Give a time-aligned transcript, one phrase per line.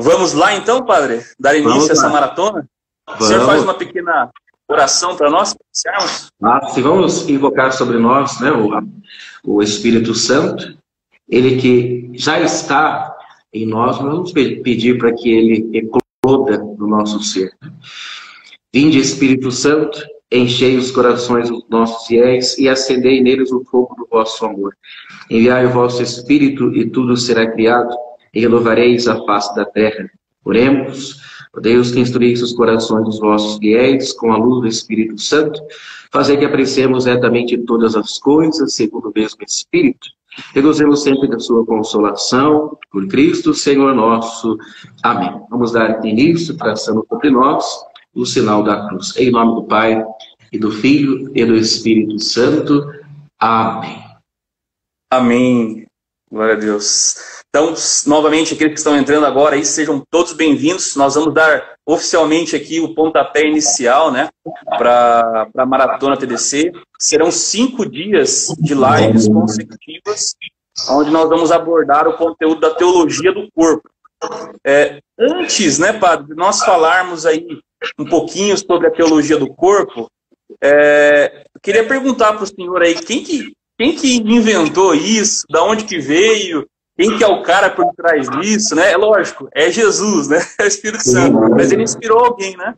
[0.00, 2.66] Vamos lá então, padre, dar início a essa maratona?
[3.06, 3.24] Vamos.
[3.24, 4.30] O senhor faz uma pequena
[4.68, 6.30] oração para nós iniciarmos?
[6.42, 8.70] Ah, se vamos invocar sobre nós né, o,
[9.44, 10.76] o Espírito Santo,
[11.28, 13.16] ele que já está
[13.52, 17.52] em nós, nós vamos pedir para que ele ecloda no nosso ser.
[18.72, 24.06] Vinde, Espírito Santo, enchei os corações dos nossos fiéis e acendei neles o fogo do
[24.08, 24.76] vosso amor.
[25.28, 27.92] Enviai o vosso Espírito e tudo será criado
[28.34, 30.10] e renovareis a face da terra.
[30.44, 31.20] Oremos,
[31.54, 35.60] ó Deus que instruís os corações dos vossos fiéis com a luz do Espírito Santo,
[36.12, 40.08] fazer que apreciemos retamente todas as coisas segundo o mesmo Espírito
[40.54, 44.56] e gozemos sempre da sua consolação, por Cristo, Senhor nosso.
[45.02, 45.40] Amém.
[45.50, 47.64] Vamos dar início, traçando sobre nós
[48.14, 49.16] o sinal da cruz.
[49.16, 50.04] Em nome do Pai,
[50.52, 52.92] e do Filho, e do Espírito Santo.
[53.38, 54.02] Amém.
[55.10, 55.86] Amém.
[56.30, 57.29] Glória a Deus.
[57.50, 57.74] Então,
[58.06, 60.94] novamente, aqueles que estão entrando agora aí, sejam todos bem-vindos.
[60.94, 64.28] Nós vamos dar oficialmente aqui o pontapé inicial, né,
[64.78, 66.70] para a Maratona TDC.
[66.96, 70.36] Serão cinco dias de lives consecutivas,
[70.90, 73.90] onde nós vamos abordar o conteúdo da teologia do corpo.
[74.64, 77.44] É, antes, né, padre, de nós falarmos aí
[77.98, 80.08] um pouquinho sobre a teologia do corpo,
[80.62, 85.44] é, queria perguntar para o senhor aí, quem que, quem que inventou isso?
[85.50, 86.64] Da onde que veio?
[87.00, 88.92] Quem que é o cara por trás disso, né?
[88.92, 90.38] É lógico, é Jesus, né?
[90.60, 91.38] É o Espírito Santo.
[91.50, 92.74] Mas ele inspirou alguém, né?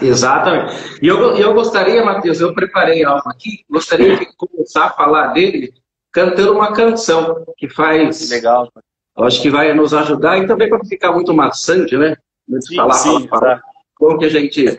[0.00, 0.74] Exatamente.
[1.00, 5.72] E eu, eu gostaria, Matheus, eu preparei algo aqui, gostaria de começar a falar dele
[6.12, 8.28] cantando uma canção que faz.
[8.30, 8.68] Legal.
[9.18, 12.16] Acho que vai nos ajudar e também para ficar muito maçante, né?
[12.60, 13.62] Sim, falar, sim, falar, falar.
[13.94, 14.76] Como que a gente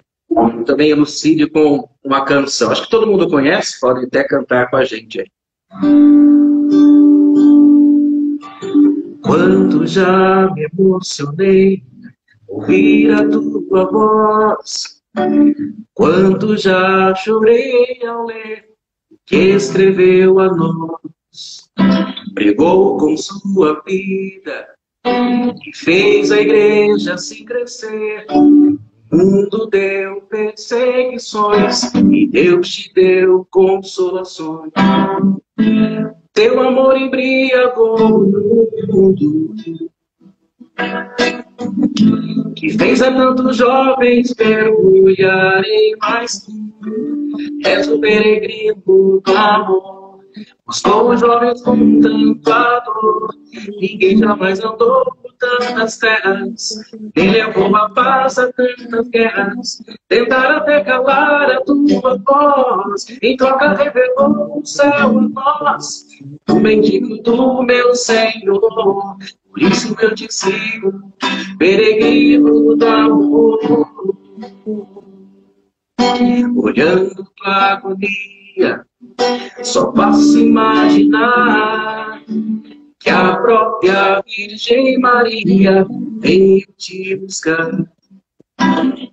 [0.65, 2.69] também elucide com uma canção.
[2.69, 6.32] Acho que todo mundo conhece, pode até cantar com a gente aí.
[9.33, 11.83] Quanto já me emocionei
[12.47, 15.01] ouvir a tua voz.
[15.91, 18.65] Quanto já chorei ao ler
[19.25, 21.67] que escreveu a nós.
[22.35, 24.67] Pregou com sua vida
[25.03, 28.27] e fez a igreja se crescer.
[28.29, 28.77] O
[29.11, 34.71] mundo deu perseguições e Deus te deu consolações.
[36.33, 38.25] Teu amor embriagou o
[38.87, 39.53] mundo
[42.55, 46.47] que fez a tantos jovens mergulharem mais.
[47.65, 50.19] És o peregrino do amor,
[50.65, 53.27] buscou os jovens com tanto dor.
[53.79, 55.05] Ninguém jamais andou
[55.43, 56.69] tantas terras,
[57.15, 59.83] nem levou paz a tantas guerras.
[60.07, 66.05] Tentaram até calar a tua voz, em troca revelou o céu a nós.
[66.49, 69.17] O mendigo do meu Senhor,
[69.49, 71.13] por isso eu te sigo,
[71.57, 73.59] peregrino do amor.
[76.55, 78.85] Olhando tua agonia,
[79.61, 82.21] só posso imaginar
[83.03, 85.85] que a própria Virgem Maria
[86.19, 87.69] veio te buscar.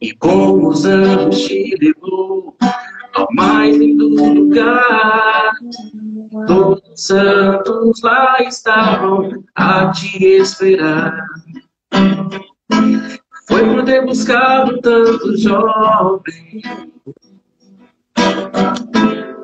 [0.01, 2.57] E como os anjos te levou
[3.15, 5.55] ao mais lindo lugar,
[6.47, 11.27] todos os santos lá estavam a te esperar.
[13.49, 16.63] Foi por ter buscado tanto jovem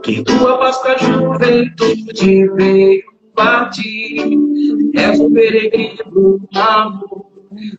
[0.05, 4.37] que tua Páscoa juventude veio partir.
[4.95, 7.37] És um peregrino amor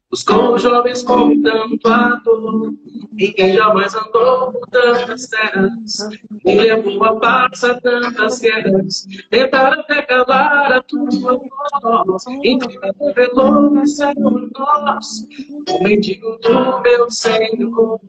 [0.10, 1.78] Buscou jovens com tanto
[2.24, 2.74] dor,
[3.12, 6.10] ninguém jamais andou por tantas terras,
[6.46, 12.70] e levou a paz a tantas guerras, tentaram até calar a tua voz, então
[13.02, 15.28] revelou o céu nós,
[15.70, 18.00] o mendigo do meu Senhor,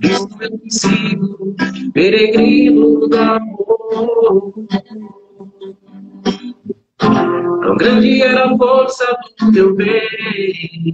[0.00, 1.54] Cristo eu sigo,
[1.92, 4.54] peregrino do amor.
[6.98, 9.04] Tão grande era a força
[9.40, 10.92] do teu bem,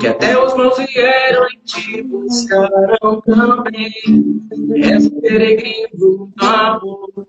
[0.00, 3.92] que até os mãos vieram e te buscaram também.
[4.76, 7.26] És peregrino do amor,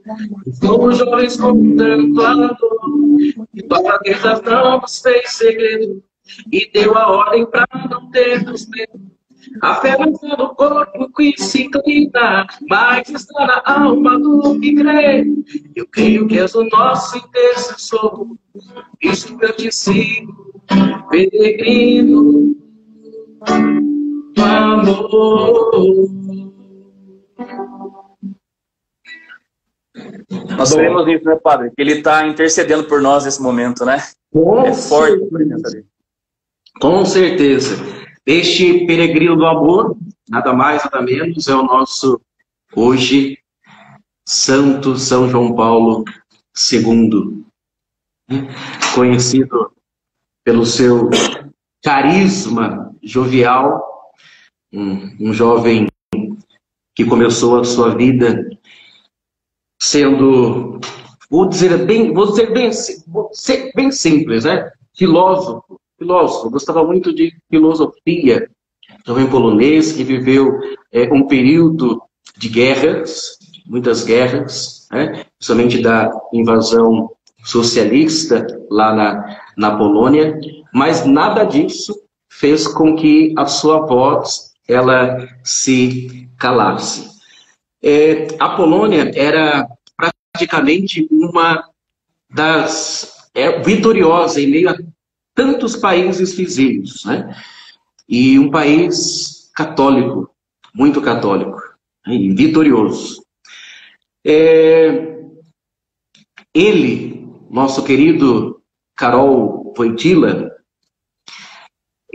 [0.60, 3.20] como jovens com tanto amor,
[3.54, 6.04] e fraqueza não nos fez segredo,
[6.52, 9.15] e deu a ordem para não termos medo.
[9.62, 14.76] A fé não está no corpo que se inclina, mas está na alma do que
[14.76, 15.26] crê.
[15.76, 18.36] Eu creio que és o nosso intercessor,
[19.02, 20.64] isso eu te sigo,
[21.10, 22.56] peregrino
[24.34, 26.16] do amor.
[30.58, 31.72] Nós Bom, queremos isso, né, Padre?
[31.76, 33.98] Que ele está intercedendo por nós nesse momento, né?
[34.66, 35.86] é forte a presença dele.
[36.82, 38.05] Com certeza.
[38.26, 39.96] Este peregrino do amor,
[40.28, 42.20] nada mais, nada menos, é o nosso,
[42.76, 43.38] hoje,
[44.28, 46.04] Santo São João Paulo
[46.72, 47.46] II.
[48.96, 49.72] Conhecido
[50.44, 51.12] pelo seu
[51.84, 54.12] carisma jovial,
[54.74, 55.88] um, um jovem
[56.96, 58.50] que começou a sua vida
[59.80, 60.80] sendo,
[61.30, 64.72] vou dizer bem, vou dizer bem, ser bem simples, né?
[64.98, 68.50] Filósofo, filósofo, gostava muito de filosofia,
[69.06, 70.60] jovem polonês que viveu
[70.92, 72.02] é, um período
[72.38, 75.26] de guerras, muitas guerras, né?
[75.38, 77.10] principalmente da invasão
[77.44, 80.40] socialista lá na, na Polônia,
[80.74, 81.94] mas nada disso
[82.30, 87.16] fez com que a sua voz ela se calasse.
[87.82, 89.68] É, a Polônia era
[90.34, 91.64] praticamente uma
[92.30, 94.76] das é, vitoriosa em meio a
[95.36, 97.40] tantos países vizinhos, né?
[98.08, 100.34] E um país católico,
[100.74, 101.60] muito católico,
[102.08, 102.16] né?
[102.16, 103.22] e vitorioso.
[104.26, 105.14] É,
[106.54, 108.62] ele, nosso querido
[108.96, 110.56] Carol Voitila,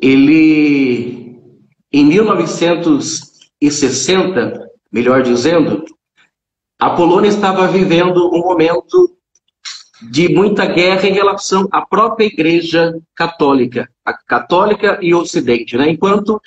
[0.02, 1.38] ele,
[1.92, 5.84] em 1960, melhor dizendo,
[6.80, 9.14] a Polônia estava vivendo um momento
[10.02, 15.90] de muita guerra em relação à própria Igreja Católica, a Católica e Ocidente, né?
[15.90, 16.40] Enquanto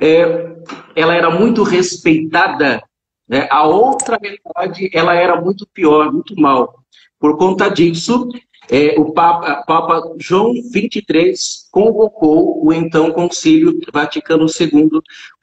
[0.00, 0.56] é,
[0.96, 2.82] ela era muito respeitada,
[3.28, 3.46] né?
[3.50, 6.80] a outra metade ela era muito pior, muito mal.
[7.18, 8.28] Por conta disso,
[8.70, 11.34] é, o Papa, Papa João XXIII
[11.70, 14.88] convocou o então Concílio Vaticano II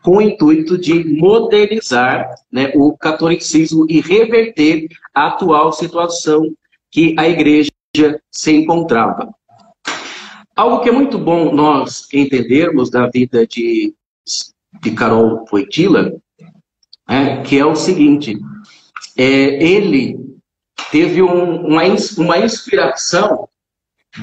[0.01, 6.53] com o intuito de modernizar né, o catolicismo e reverter a atual situação
[6.91, 7.71] que a igreja
[8.31, 9.33] se encontrava.
[10.55, 13.93] Algo que é muito bom nós entendermos da vida de,
[14.81, 16.13] de Carol Poitila,
[17.07, 18.37] é, que é o seguinte,
[19.15, 20.17] é, ele
[20.91, 21.83] teve um, uma,
[22.17, 23.47] uma inspiração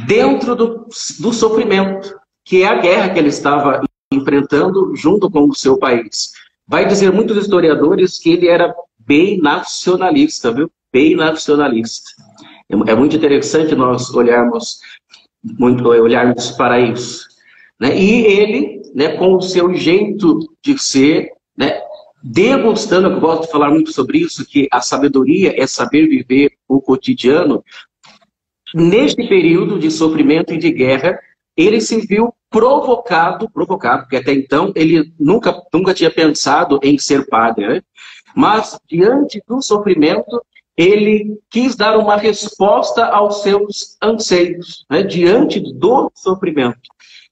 [0.07, 0.89] dentro do,
[1.21, 3.83] do sofrimento, que é a guerra que ele estava
[4.13, 6.33] enfrentando junto com o seu país.
[6.67, 10.71] Vai dizer muitos historiadores que ele era bem nacionalista, viu?
[10.93, 12.11] Bem nacionalista.
[12.71, 14.81] É, é muito interessante nós olharmos,
[15.43, 17.27] muito, olharmos para isso.
[17.81, 17.97] Né?
[17.99, 21.81] E ele, né, com o seu jeito de ser, né,
[22.23, 26.81] demonstrando, eu gosto de falar muito sobre isso, que a sabedoria é saber viver o
[26.81, 27.63] cotidiano.
[28.75, 31.19] Neste período de sofrimento e de guerra,
[31.57, 37.27] ele se viu provocado, provocado, porque até então ele nunca, nunca tinha pensado em ser
[37.27, 37.83] padre, né?
[38.35, 40.43] mas diante do sofrimento,
[40.77, 45.03] ele quis dar uma resposta aos seus anseios, né?
[45.03, 46.81] diante do sofrimento.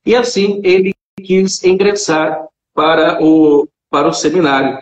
[0.06, 4.78] E assim ele quis ingressar para o, para o seminário.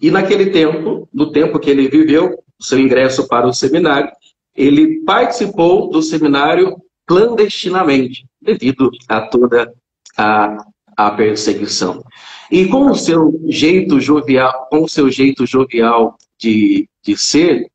[0.00, 4.10] E naquele tempo, no tempo que ele viveu, seu ingresso para o seminário,
[4.54, 6.76] ele participou do seminário
[7.06, 9.72] clandestinamente, devido a toda
[10.16, 10.56] a,
[10.96, 12.04] a perseguição.
[12.50, 17.70] E com o seu jeito jovial, com o seu jeito jovial de, de ser,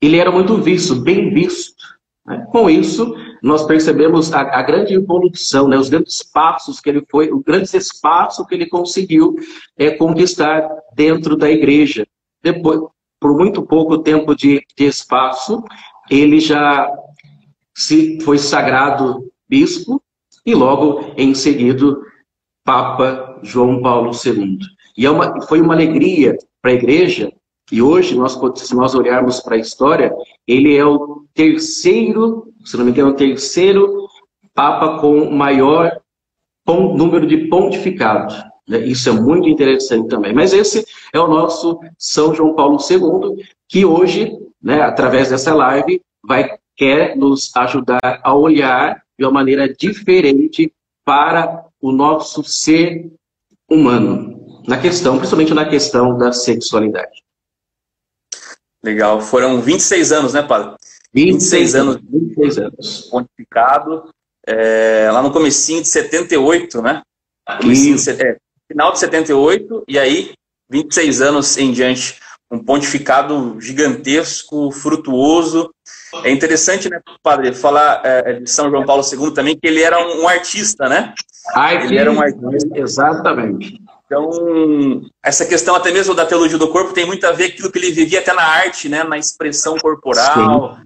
[0.00, 1.84] ele era muito visto, bem visto.
[2.26, 2.46] Né?
[2.50, 5.76] Com isso, nós percebemos a, a, grande evolução, né?
[5.76, 9.34] os grandes passos que ele foi, o grande espaço que ele conseguiu
[9.76, 12.06] é, conquistar dentro da igreja.
[12.42, 12.80] Depois,
[13.20, 15.62] por muito pouco tempo de, de espaço,
[16.10, 16.90] ele já
[17.74, 20.02] se foi sagrado bispo
[20.44, 21.96] e logo em seguida
[22.64, 24.58] Papa João Paulo II.
[24.96, 27.32] E é uma, foi uma alegria para a igreja
[27.70, 30.14] e hoje, nós, se nós olharmos para a história,
[30.46, 34.08] ele é o terceiro, se não me engano, o terceiro
[34.54, 36.00] Papa com maior
[36.66, 38.34] número de pontificados.
[38.68, 38.78] Né?
[38.86, 40.32] Isso é muito interessante também.
[40.32, 44.30] Mas esse é o nosso São João Paulo II, que hoje,
[44.62, 50.72] né, através dessa live, vai quer nos ajudar a olhar de uma maneira diferente
[51.04, 53.10] para o nosso ser
[53.70, 57.22] humano, na questão, principalmente na questão da sexualidade.
[58.82, 59.20] Legal.
[59.20, 60.74] Foram 26 anos, né, padre?
[61.12, 61.96] 26, 26 anos.
[62.10, 63.08] 26 anos.
[63.10, 64.10] Pontificado.
[64.46, 67.02] É, lá no comecinho de 78, né?
[67.60, 70.32] De, é, final de 78, e aí
[70.70, 72.18] 26 anos em diante.
[72.52, 75.72] Um pontificado gigantesco, frutuoso.
[76.24, 80.04] É interessante, né, padre, falar é, de São João Paulo II também, que ele era
[80.04, 81.14] um, um artista, né?
[81.84, 82.68] Ele era um artista.
[82.74, 83.80] Exatamente.
[84.10, 87.70] Então, essa questão até mesmo da teologia do corpo tem muito a ver com aquilo
[87.70, 89.04] que ele vivia até na arte, né?
[89.04, 90.78] na expressão corporal,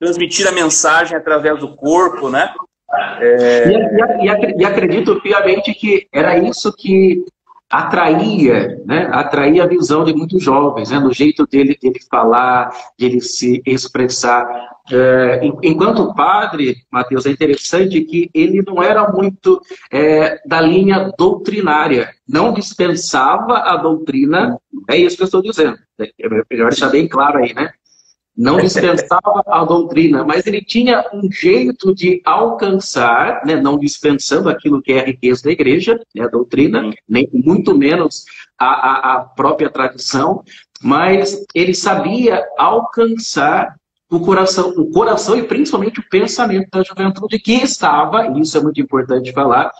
[0.00, 2.52] transmitir a mensagem através do corpo, né?
[3.20, 3.68] É...
[3.68, 7.24] E, e, e, acredito piamente que era isso que
[7.70, 9.08] atraía, né?
[9.12, 10.98] atraía a visão de muitos jovens, né?
[10.98, 14.44] no jeito dele, dele falar, de ele se expressar.
[14.92, 22.10] É, enquanto padre, Mateus, é interessante que ele não era muito é, da linha doutrinária,
[22.28, 27.38] não dispensava a doutrina, é isso que eu estou dizendo, é melhor deixar bem claro
[27.38, 27.70] aí, né?
[28.36, 34.80] não dispensava a doutrina, mas ele tinha um jeito de alcançar, né, não dispensando aquilo
[34.80, 38.24] que é a riqueza da igreja, né, a doutrina, nem muito menos
[38.58, 40.42] a, a, a própria tradição,
[40.82, 43.76] mas ele sabia alcançar
[44.10, 48.60] o coração, o coração e principalmente o pensamento da juventude que estava, e isso é
[48.60, 49.70] muito importante falar,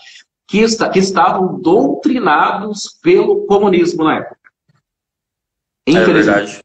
[0.49, 4.39] que, está, que estavam doutrinados pelo comunismo na época.
[5.87, 6.09] Infelizmente.
[6.11, 6.61] É verdade.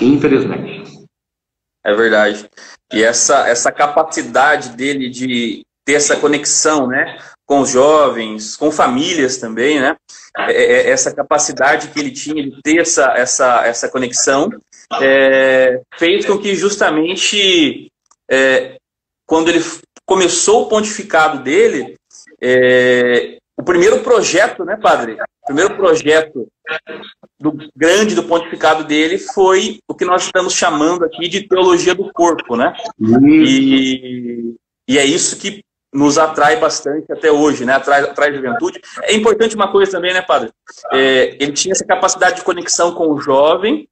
[0.00, 1.04] Infelizmente.
[1.84, 2.50] É verdade.
[2.92, 7.18] E essa, essa capacidade dele de ter essa conexão, né?
[7.46, 9.96] Com os jovens, com famílias também, né?
[10.46, 14.50] É, é, essa capacidade que ele tinha de ter essa, essa, essa conexão
[15.00, 17.90] é, fez com que justamente
[18.30, 18.76] é,
[19.26, 19.64] quando ele
[20.06, 21.96] começou o pontificado dele,
[22.40, 25.14] é, o primeiro projeto, né, padre?
[25.42, 26.46] O primeiro projeto
[27.40, 32.12] do grande do pontificado dele foi o que nós estamos chamando aqui de teologia do
[32.12, 32.74] corpo, né?
[33.22, 34.54] E,
[34.88, 37.74] e é isso que nos atrai bastante até hoje, né?
[37.74, 38.80] Atrai, atrai juventude.
[39.02, 40.50] É importante uma coisa também, né, padre?
[40.92, 43.88] É, ele tinha essa capacidade de conexão com o jovem,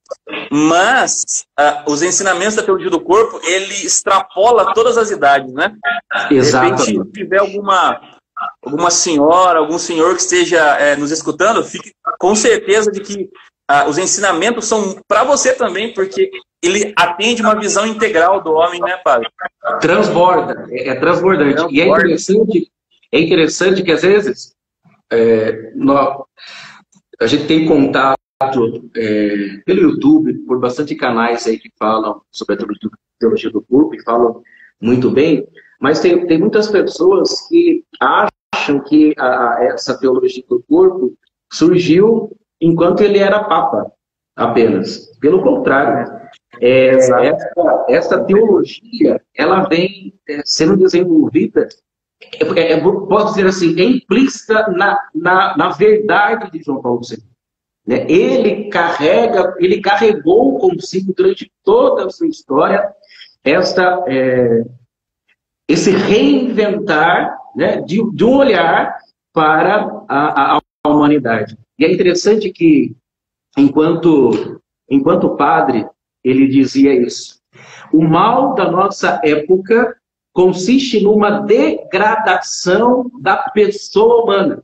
[0.51, 5.75] mas ah, os ensinamentos da teologia do corpo, ele extrapola todas as idades, né?
[6.31, 6.85] Exato.
[6.85, 8.01] De repente, tiver alguma
[8.63, 13.31] alguma senhora, algum senhor que esteja é, nos escutando, fique com certeza de que
[13.69, 16.31] ah, os ensinamentos são para você também, porque
[16.63, 19.29] ele atende uma visão integral do homem, né, padre?
[19.81, 21.55] Transborda, é, é transbordante.
[21.55, 21.77] Transborda.
[21.77, 22.73] E é interessante,
[23.13, 24.55] é interessante que às vezes
[25.11, 26.23] é, nós,
[27.21, 28.17] a gente tem contato
[28.95, 32.59] é, pelo YouTube, por bastante canais aí que falam sobre a
[33.19, 34.43] teologia do corpo e falam
[34.81, 35.47] muito bem,
[35.81, 41.17] mas tem, tem muitas pessoas que acham que a, essa teologia do corpo
[41.53, 43.91] surgiu enquanto ele era papa,
[44.35, 45.07] apenas.
[45.21, 46.13] Pelo contrário,
[46.61, 51.69] é, essa, essa, teologia ela vem é, sendo desenvolvida,
[52.41, 57.19] é, é, posso dizer assim, é implícita na, na, na verdade de João Paulo II.
[57.87, 58.07] Né?
[58.11, 62.91] Ele carrega, ele carregou consigo durante toda a sua história
[63.45, 64.65] esta é,
[65.69, 68.99] esse reinventar né, de, de, um olhar
[69.33, 70.61] para a, a,
[71.07, 71.57] humanidade.
[71.79, 72.95] E é interessante que,
[73.57, 74.61] enquanto,
[74.91, 75.87] enquanto padre,
[76.25, 77.41] ele dizia isso.
[77.93, 79.97] O mal da nossa época
[80.33, 84.63] consiste numa degradação da pessoa humana,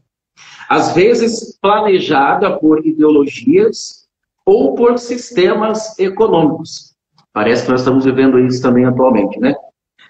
[0.69, 4.07] às vezes planejada por ideologias
[4.45, 6.95] ou por sistemas econômicos.
[7.33, 9.55] Parece que nós estamos vivendo isso também atualmente, né?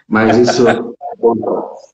[0.08, 0.64] Mas isso.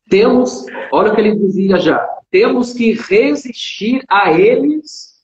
[0.09, 5.14] temos, olha o que ele dizia já, temos que resistir a eles,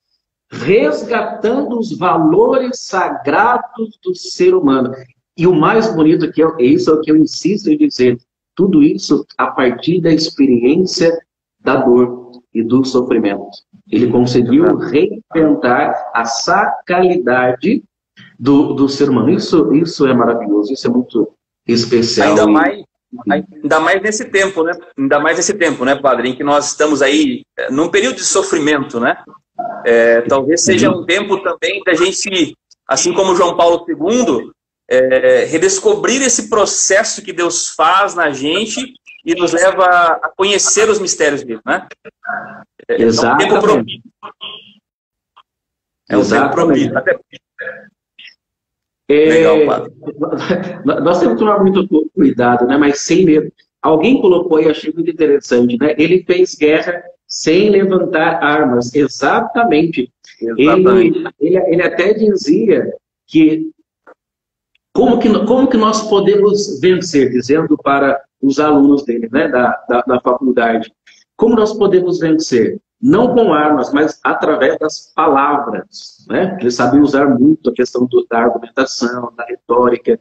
[0.51, 4.93] resgatando os valores sagrados do ser humano.
[5.37, 8.19] E o mais bonito que é, é isso é o que eu insisto em dizer,
[8.55, 11.13] tudo isso a partir da experiência
[11.61, 13.51] da dor e do sofrimento.
[13.91, 17.83] Ele conseguiu reinventar a sacralidade
[18.39, 19.31] do, do ser humano.
[19.31, 21.33] Isso, isso é maravilhoso, isso é muito
[21.67, 22.31] especial.
[22.31, 22.85] Ainda mais,
[23.31, 24.73] ainda mais nesse tempo, né?
[24.99, 28.25] Ainda mais nesse tempo, né, padre, em que nós estamos aí eh, num período de
[28.25, 29.23] sofrimento, né?
[29.85, 32.57] É, talvez seja um tempo também da gente,
[32.89, 34.51] assim como João Paulo II,
[34.89, 38.95] é, redescobrir esse processo que Deus faz na gente
[39.25, 41.87] e nos leva a conhecer os mistérios dele, né?
[42.89, 43.43] É, Exatamente.
[43.43, 44.03] É um tempo propício.
[46.11, 46.99] É um tempo propício.
[46.99, 47.19] Até
[49.09, 49.89] é, Legal,
[50.85, 52.77] Nós temos que tomar muito cuidado, né?
[52.77, 53.53] mas sem medo.
[53.83, 55.95] Alguém colocou aí, achei muito interessante, né?
[55.99, 58.95] Ele fez guerra sem levantar armas.
[58.95, 60.11] Exatamente.
[60.41, 61.19] Exatamente.
[61.19, 62.91] Ele, ele, ele até dizia
[63.27, 63.71] que
[64.95, 70.01] como, que como que nós podemos vencer, dizendo para os alunos dele, né, da, da,
[70.03, 70.91] da faculdade,
[71.37, 72.79] como nós podemos vencer?
[73.05, 76.25] Não com armas, mas através das palavras.
[76.27, 76.57] Né?
[76.59, 80.19] Ele sabia usar muito a questão do, da argumentação, da retórica,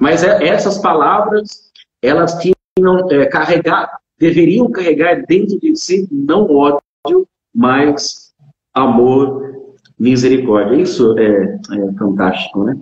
[0.00, 1.70] mas é, essas palavras,
[2.00, 8.32] elas tinham é, carregar, deveriam carregar dentro de si não ódio, mas
[8.72, 10.76] amor, misericórdia.
[10.76, 12.78] Isso é, é fantástico, né?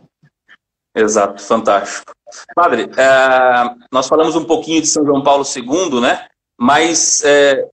[0.94, 2.12] Exato, fantástico.
[2.54, 6.26] Padre, é, nós falamos um pouquinho de São João Paulo II, né?
[6.56, 7.68] Mas é,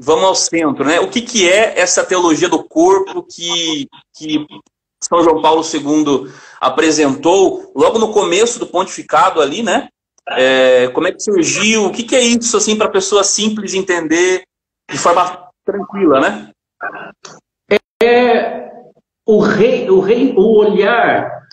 [0.00, 1.00] vamos ao centro, né?
[1.00, 4.46] O que, que é essa teologia do corpo que, que
[5.02, 9.88] São João Paulo II apresentou logo no começo do pontificado ali, né?
[10.30, 11.86] É, como é que surgiu?
[11.86, 14.42] O que, que é isso, assim, para a pessoa simples entender
[14.90, 16.50] de forma tranquila, né?
[18.02, 18.68] É
[19.26, 21.46] o rei, o rei, o olhar,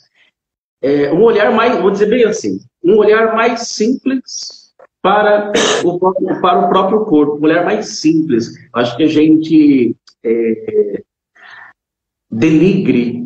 [0.82, 4.65] é, um olhar mais, vou dizer bem assim, um olhar mais simples
[5.06, 5.52] para
[5.84, 6.00] o,
[6.42, 8.56] para o próprio corpo, olhar mais simples.
[8.74, 11.04] Acho que a gente é,
[12.32, 13.24] denigre,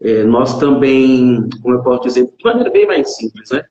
[0.00, 3.64] é, nós também, como eu posso dizer, de maneira bem mais simples, né?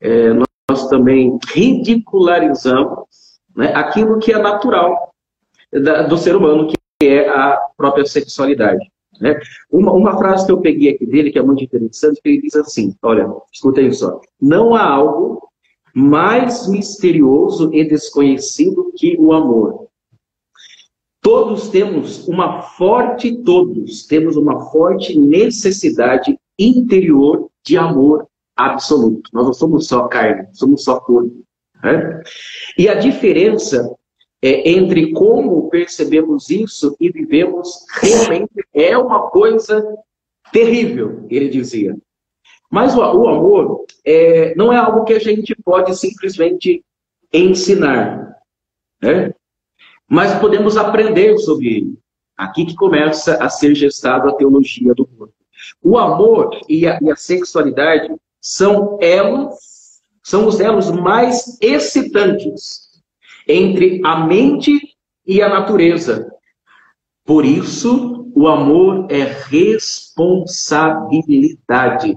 [0.00, 0.32] É,
[0.70, 5.12] nós também ridicularizamos né, aquilo que é natural
[5.72, 8.88] da, do ser humano, que é a própria sexualidade.
[9.20, 9.36] Né?
[9.72, 12.54] Uma, uma frase que eu peguei aqui dele, que é muito interessante, que ele diz
[12.54, 15.46] assim, olha, escuta aí só, não há algo
[15.96, 19.86] mais misterioso e desconhecido que o amor.
[21.22, 29.30] Todos temos uma forte, todos temos uma forte necessidade interior de amor absoluto.
[29.32, 31.42] Nós não somos só carne, somos só corpo.
[31.82, 32.22] Né?
[32.76, 33.90] E a diferença
[34.42, 39.82] é, entre como percebemos isso e vivemos realmente é uma coisa
[40.52, 41.96] terrível, ele dizia.
[42.70, 46.84] Mas o, o amor é, não é algo que a gente pode simplesmente
[47.32, 48.36] ensinar.
[49.02, 49.32] Né?
[50.08, 51.98] Mas podemos aprender sobre ele.
[52.36, 55.34] Aqui que começa a ser gestada a teologia do corpo.
[55.82, 59.54] O amor e a, e a sexualidade são elos,
[60.22, 62.86] são os elos mais excitantes
[63.48, 64.96] entre a mente
[65.26, 66.30] e a natureza.
[67.24, 72.16] Por isso, o amor é responsabilidade,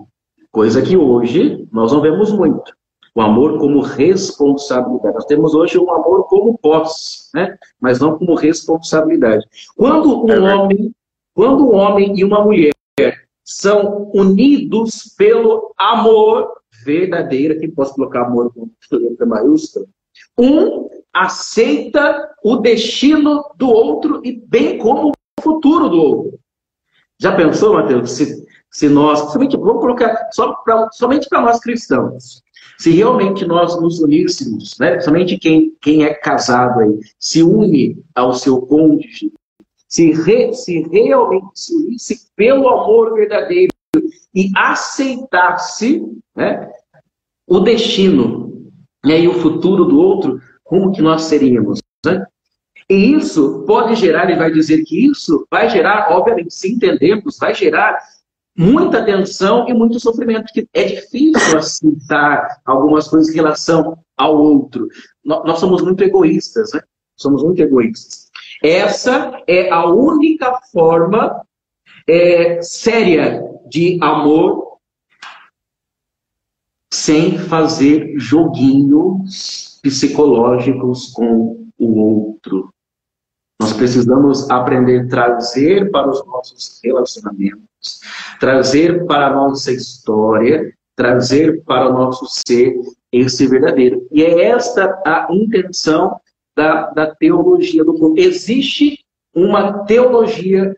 [0.52, 2.74] coisa que hoje nós não vemos muito.
[3.16, 5.16] O amor como responsabilidade.
[5.16, 7.58] Nós temos hoje um amor como posse, né?
[7.80, 9.46] mas não como responsabilidade.
[9.76, 10.94] Quando um é homem,
[11.34, 12.72] quando um homem e uma mulher
[13.44, 16.54] são unidos pelo amor
[16.86, 19.86] verdadeiro, que posso colocar amor com letra maiúscula.
[20.38, 26.40] Um aceita o destino do outro e bem como o futuro do outro.
[27.20, 32.44] Já pensou, Mateus, se, se nós, somente, vamos colocar só pra, somente para nós cristãos,
[32.78, 38.34] se realmente nós nos uníssemos, né, somente quem, quem é casado aí, se une ao
[38.34, 39.32] seu cônjuge,
[39.88, 43.74] se, re, se realmente se unisse pelo amor verdadeiro
[44.34, 46.06] e aceitasse
[46.36, 46.70] né,
[47.48, 48.72] o destino
[49.04, 51.82] né, e o futuro do outro, como que nós seríamos?
[52.06, 52.24] Né?
[52.90, 57.54] E isso pode gerar, ele vai dizer que isso vai gerar, obviamente, se entendemos, vai
[57.54, 58.00] gerar
[58.60, 64.90] muita tensão e muito sofrimento, porque é difícil aceitar algumas coisas em relação ao outro.
[65.24, 66.82] Nós somos muito egoístas, né?
[67.16, 68.30] Somos muito egoístas.
[68.62, 71.42] Essa é a única forma
[72.06, 74.78] é, séria de amor
[76.94, 82.74] sem fazer joguinhos psicológicos com o outro.
[83.62, 87.69] Nós precisamos aprender a trazer para os nossos relacionamentos,
[88.40, 92.76] trazer para a nossa história, trazer para o nosso ser
[93.12, 94.08] esse verdadeiro.
[94.12, 96.20] E é esta a intenção
[96.56, 98.20] da, da teologia do corpo.
[98.20, 99.00] Existe
[99.34, 100.76] uma teologia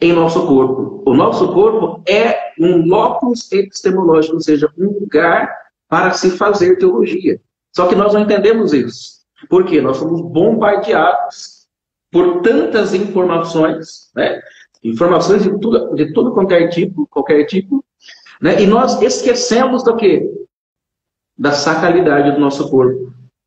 [0.00, 1.02] em nosso corpo.
[1.06, 5.50] O nosso corpo é um locus epistemológico, ou seja, um lugar
[5.88, 7.40] para se fazer teologia.
[7.74, 9.20] Só que nós não entendemos isso.
[9.48, 9.80] Por quê?
[9.80, 11.66] Nós somos bombardeados
[12.10, 14.40] por tantas informações, né?
[14.82, 17.84] Informações de tudo, de todo qualquer tipo, qualquer tipo,
[18.40, 18.62] né?
[18.62, 20.30] e nós esquecemos do quê?
[21.36, 23.06] Da sacralidade do nosso corpo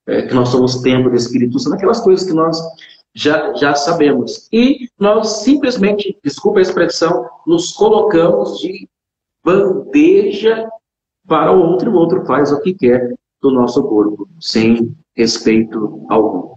[0.09, 2.59] é, que nós somos templo do Espírito Santo, aquelas coisas que nós
[3.13, 4.49] já, já sabemos.
[4.51, 8.89] E nós simplesmente, desculpa a expressão, nos colocamos de
[9.43, 10.67] bandeja
[11.27, 16.05] para o outro e o outro faz o que quer do nosso corpo, sem respeito
[16.09, 16.55] algum.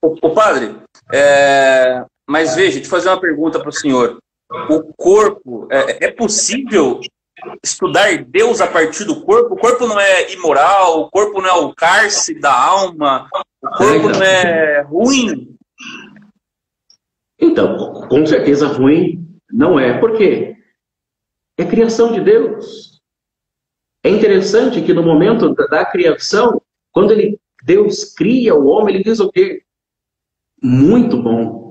[0.00, 0.76] O, o padre,
[1.12, 2.04] é...
[2.30, 4.22] mas veja, deixa eu fazer uma pergunta para o senhor.
[4.68, 7.00] O corpo, é, é possível
[7.60, 9.54] estudar Deus a partir do corpo.
[9.54, 13.28] O corpo não é imoral, o corpo não é o cárcere da alma,
[13.60, 15.56] o corpo não é ruim.
[17.36, 19.98] Então, com certeza ruim não é.
[19.98, 20.56] Por quê?
[21.58, 23.00] É criação de Deus.
[24.04, 26.62] É interessante que no momento da criação,
[26.92, 29.64] quando ele, Deus cria o homem, ele diz o quê?
[30.62, 31.69] Muito bom.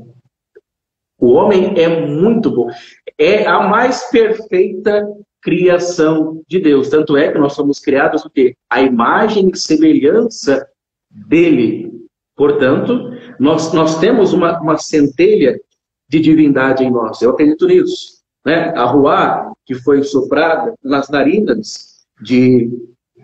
[1.19, 2.69] O homem é muito bom.
[3.17, 5.05] É a mais perfeita
[5.41, 6.89] criação de Deus.
[6.89, 8.55] Tanto é que nós somos criados o quê?
[8.69, 10.67] A imagem e semelhança
[11.09, 11.91] dele.
[12.35, 15.59] Portanto, nós, nós temos uma, uma centelha
[16.07, 17.21] de divindade em nós.
[17.21, 18.19] Eu acredito nisso.
[18.45, 18.73] Né?
[18.75, 22.71] A ruá, que foi soprada nas narinas de,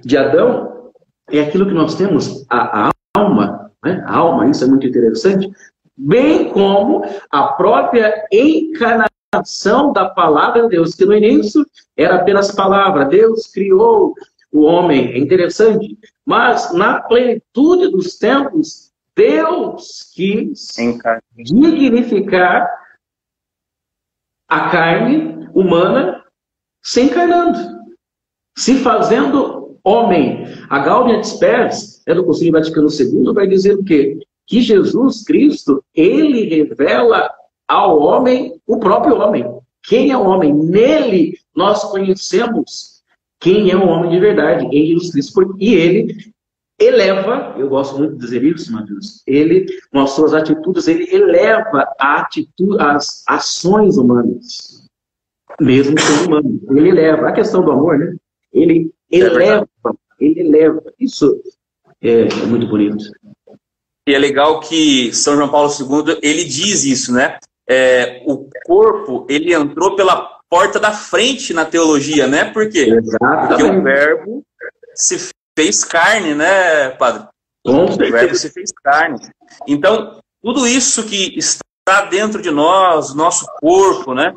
[0.04, 0.92] de Adão,
[1.32, 4.04] é aquilo que nós temos, a, a alma, né?
[4.06, 5.50] a alma, isso é muito interessante,
[5.98, 13.06] bem como a própria encarnação da palavra de Deus, que no início era apenas palavra.
[13.06, 14.14] Deus criou
[14.52, 20.68] o homem, é interessante, mas na plenitude dos tempos, Deus quis
[21.36, 22.70] dignificar
[24.48, 26.24] a carne humana
[26.84, 27.58] se encarnando,
[28.58, 30.46] se fazendo homem.
[30.70, 34.20] A Gaudium et Spes, é do Concílio Vaticano II, vai dizer o quê?
[34.48, 37.30] Que Jesus Cristo, ele revela
[37.68, 39.46] ao homem o próprio homem.
[39.84, 40.54] Quem é o homem?
[40.54, 43.04] Nele nós conhecemos
[43.40, 45.56] quem é o homem de verdade, em Jesus Cristo.
[45.60, 46.34] E ele
[46.80, 51.88] eleva, eu gosto muito de dizer isso, Matheus, ele, com as suas atitudes, ele eleva
[52.00, 54.88] a atitude, as ações humanas,
[55.60, 56.62] mesmo sendo humano.
[56.72, 57.30] Ele eleva.
[57.30, 58.16] A questão do amor, né?
[58.52, 59.68] Ele é eleva,
[60.20, 60.84] ele eleva.
[61.00, 61.42] Isso
[62.02, 63.06] é, é muito bonito.
[64.08, 67.40] E é legal que São João Paulo II, ele diz isso, né?
[67.68, 72.46] É, o corpo, ele entrou pela porta da frente na teologia, né?
[72.46, 72.88] Por quê?
[72.92, 73.48] Exatamente.
[73.48, 74.44] Porque o verbo
[74.94, 77.28] se fez carne, né, padre?
[77.66, 79.18] Com o verbo se fez carne.
[79.68, 84.36] Então, tudo isso que está dentro de nós, nosso corpo, né?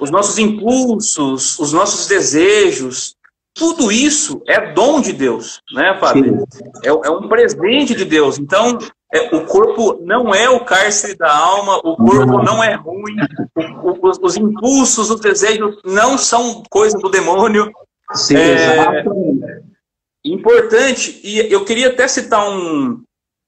[0.00, 3.14] Os nossos impulsos, os nossos desejos,
[3.54, 6.34] tudo isso é dom de Deus, né, padre?
[6.82, 8.36] É, é, um presente de Deus.
[8.36, 8.78] Então,
[9.14, 12.62] é, o corpo não é o cárcere da alma, o corpo não.
[12.62, 13.14] é ruim,
[13.54, 17.70] o, o, os, os, impulsos, os desejos não são coisa do demônio.
[18.12, 19.04] Sim, é,
[20.24, 23.04] Importante, e eu queria até citar um,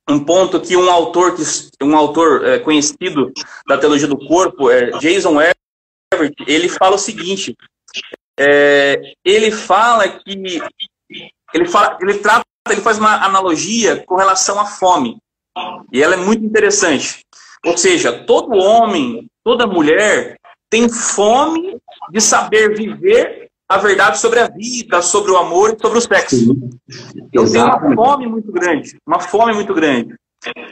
[0.08, 1.42] um ponto que um autor, que,
[1.82, 3.32] um autor é, conhecido
[3.66, 7.56] da teologia do corpo, é Jason Everett, ele fala o seguinte,
[8.38, 10.60] é, ele fala que
[11.54, 15.16] ele, fala, ele trata, ele faz uma analogia com relação à fome,
[15.92, 17.20] e ela é muito interessante.
[17.64, 20.36] Ou seja, todo homem, toda mulher
[20.70, 21.76] tem fome
[22.10, 26.56] de saber viver a verdade sobre a vida, sobre o amor e sobre o sexo.
[27.32, 30.14] Eu tenho uma fome muito grande, uma fome muito grande.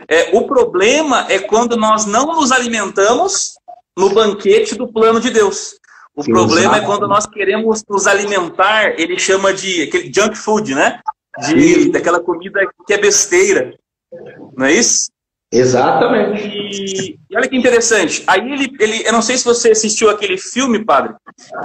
[0.09, 3.55] É, o problema é quando nós não nos alimentamos
[3.97, 5.77] no banquete do plano de Deus.
[6.14, 6.33] O Exato.
[6.33, 11.01] problema é quando nós queremos nos alimentar, ele chama de aquele junk food, né?
[11.49, 13.77] De, daquela comida que é besteira.
[14.57, 15.11] Não é isso?
[15.53, 16.48] Exatamente.
[16.48, 18.24] E, e, olha que interessante.
[18.27, 21.14] Aí ele, ele, eu não sei se você assistiu aquele filme, padre,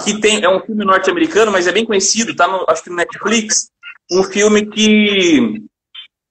[0.04, 2.96] que tem, é um filme norte-americano, mas é bem conhecido, tá no, acho que no
[2.96, 3.72] Netflix.
[4.12, 5.62] Um filme que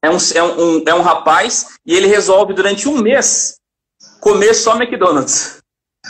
[0.03, 3.57] é um, é, um, é um rapaz e ele resolve durante um mês
[4.21, 5.59] comer só McDonald's.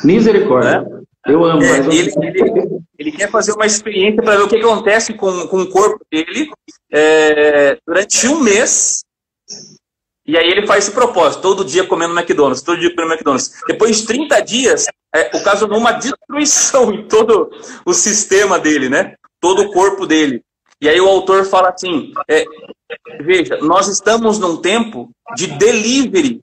[0.05, 0.83] Misericórdia.
[0.83, 1.01] Né?
[1.27, 1.63] Eu amo.
[1.63, 5.63] É, ele, ele, ele, quer fazer uma experiência para ver o que acontece com, com
[5.63, 6.51] o corpo dele
[6.93, 9.03] é, durante um mês
[10.29, 13.63] e aí ele faz esse propósito, todo dia comendo McDonald's, todo dia comendo McDonald's.
[13.67, 17.51] Depois de 30 dias, é, ocasionou uma destruição em todo
[17.87, 19.15] o sistema dele, né?
[19.41, 20.45] Todo o corpo dele.
[20.83, 22.45] E aí o autor fala assim, é,
[23.23, 26.43] veja, nós estamos num tempo de delivery,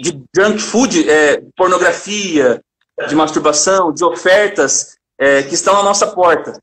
[0.00, 2.60] de junk food, é, pornografia,
[3.08, 6.60] de masturbação, de ofertas é, que estão à nossa porta.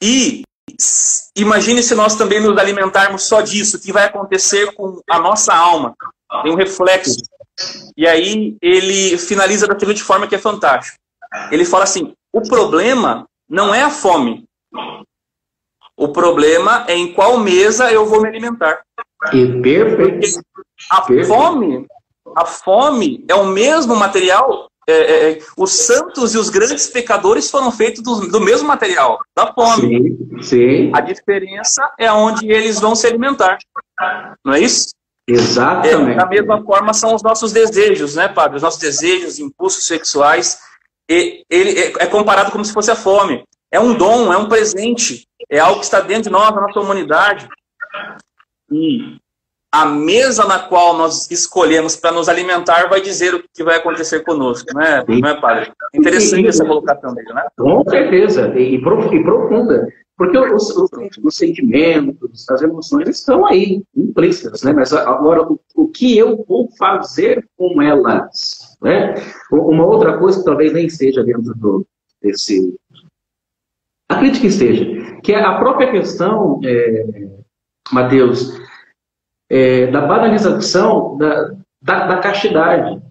[0.00, 0.44] E
[1.36, 5.54] Imagine se nós também nos alimentarmos só disso, o que vai acontecer com a nossa
[5.54, 5.94] alma.
[6.42, 7.20] Tem um reflexo.
[7.96, 10.96] E aí ele finaliza da seguinte forma que é fantástico.
[11.50, 14.44] Ele fala assim: o problema não é a fome.
[15.96, 18.82] O problema é em qual mesa eu vou me alimentar.
[19.32, 20.40] E perfeito.
[20.90, 21.86] a fome,
[22.34, 27.50] a fome é o mesmo material é, é, é, os santos e os grandes pecadores
[27.50, 30.16] foram feitos do, do mesmo material, da fome.
[30.38, 30.92] Sim, sim.
[30.94, 33.58] A diferença é onde eles vão se alimentar.
[34.44, 34.88] Não é isso?
[35.28, 36.12] Exatamente.
[36.12, 38.56] É, da mesma forma são os nossos desejos, né, Padre?
[38.56, 40.58] Os nossos desejos, impulsos sexuais.
[41.08, 43.44] E, ele é, é comparado como se fosse a fome.
[43.70, 46.80] É um dom, é um presente, é algo que está dentro de nós, da nossa
[46.80, 47.48] humanidade.
[48.72, 49.18] E
[49.72, 54.20] a mesa na qual nós escolhemos para nos alimentar vai dizer o que vai acontecer
[54.20, 55.72] conosco, não é, não é padre?
[55.94, 57.46] Interessante essa colocação dele, né?
[57.56, 59.86] Com certeza, e, e profunda.
[60.16, 60.90] Porque os, os,
[61.22, 64.70] os, sentimentos, as emoções estão aí, implícitas, né?
[64.70, 68.76] Mas agora, o, o que eu vou fazer com elas?
[68.82, 69.14] Né?
[69.50, 71.86] Uma outra coisa que talvez nem seja dentro do,
[72.20, 72.76] desse.
[74.10, 77.06] Acredito que esteja, que é a própria questão, é,
[77.90, 78.59] Mateus,
[79.50, 83.02] é, da banalização da, da, da castidade.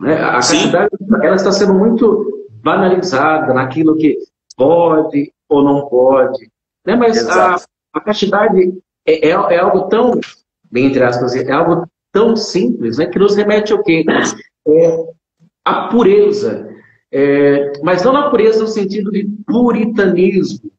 [0.00, 0.20] Né?
[0.20, 0.56] A Sim.
[0.56, 0.90] castidade
[1.22, 4.18] ela está sendo muito banalizada naquilo que
[4.56, 6.50] pode ou não pode.
[6.84, 6.96] Né?
[6.96, 7.56] Mas a,
[7.92, 8.76] a, castidade
[9.06, 10.20] é, é, é, algo tão,
[10.70, 13.06] bem entre aspas, é algo tão simples, né?
[13.06, 14.04] que nos remete ao quê?
[14.66, 15.04] É,
[15.64, 16.68] a pureza.
[17.12, 20.72] É, mas não a pureza no sentido de puritanismo,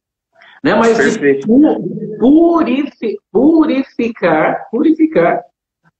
[0.66, 0.74] né?
[0.74, 1.48] mas Perfeito.
[1.48, 5.44] de purificar, purificar, purificar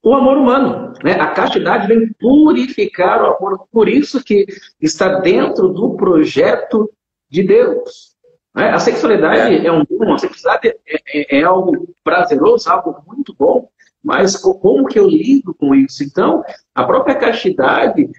[0.02, 0.92] o amor humano.
[1.04, 1.12] Né?
[1.12, 3.68] A castidade vem purificar o amor.
[3.70, 4.44] Por isso que
[4.80, 6.92] está dentro do projeto
[7.30, 8.16] de Deus.
[8.56, 8.70] Né?
[8.70, 9.66] A sexualidade é.
[9.66, 13.68] é um bom, a sexualidade é, é, é, algo prazeroso, algo muito bom,
[14.02, 16.02] mas como que eu lido com isso?
[16.02, 16.42] Então,
[16.74, 18.10] a própria castidade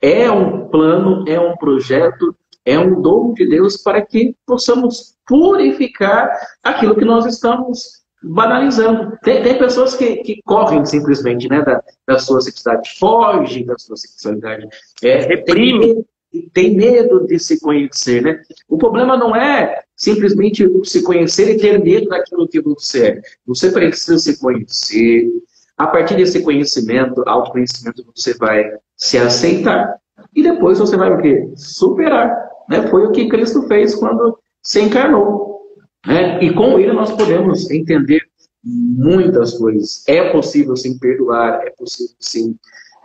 [0.00, 6.30] é um plano, é um projeto, é um dom de Deus para que possamos purificar
[6.62, 9.18] aquilo que nós estamos banalizando.
[9.22, 13.96] Tem, tem pessoas que, que correm simplesmente né, da, da sua sexualidade, fogem da sua
[13.96, 14.68] sexualidade,
[15.02, 18.22] é, reprime, tem, tem medo de se conhecer.
[18.22, 18.40] Né?
[18.68, 23.22] O problema não é simplesmente se conhecer e ter medo daquilo que você é.
[23.46, 25.28] Você precisa se conhecer.
[25.76, 29.96] A partir desse conhecimento, autoconhecimento, você vai se aceitar
[30.34, 31.50] e depois você vai o quê?
[31.56, 32.51] Superar.
[32.68, 32.86] Né?
[32.88, 35.60] Foi o que Cristo fez quando se encarnou.
[36.06, 36.42] Né?
[36.42, 38.22] E com ele nós podemos entender
[38.64, 40.04] muitas coisas.
[40.08, 42.56] É possível sim perdoar, é possível sim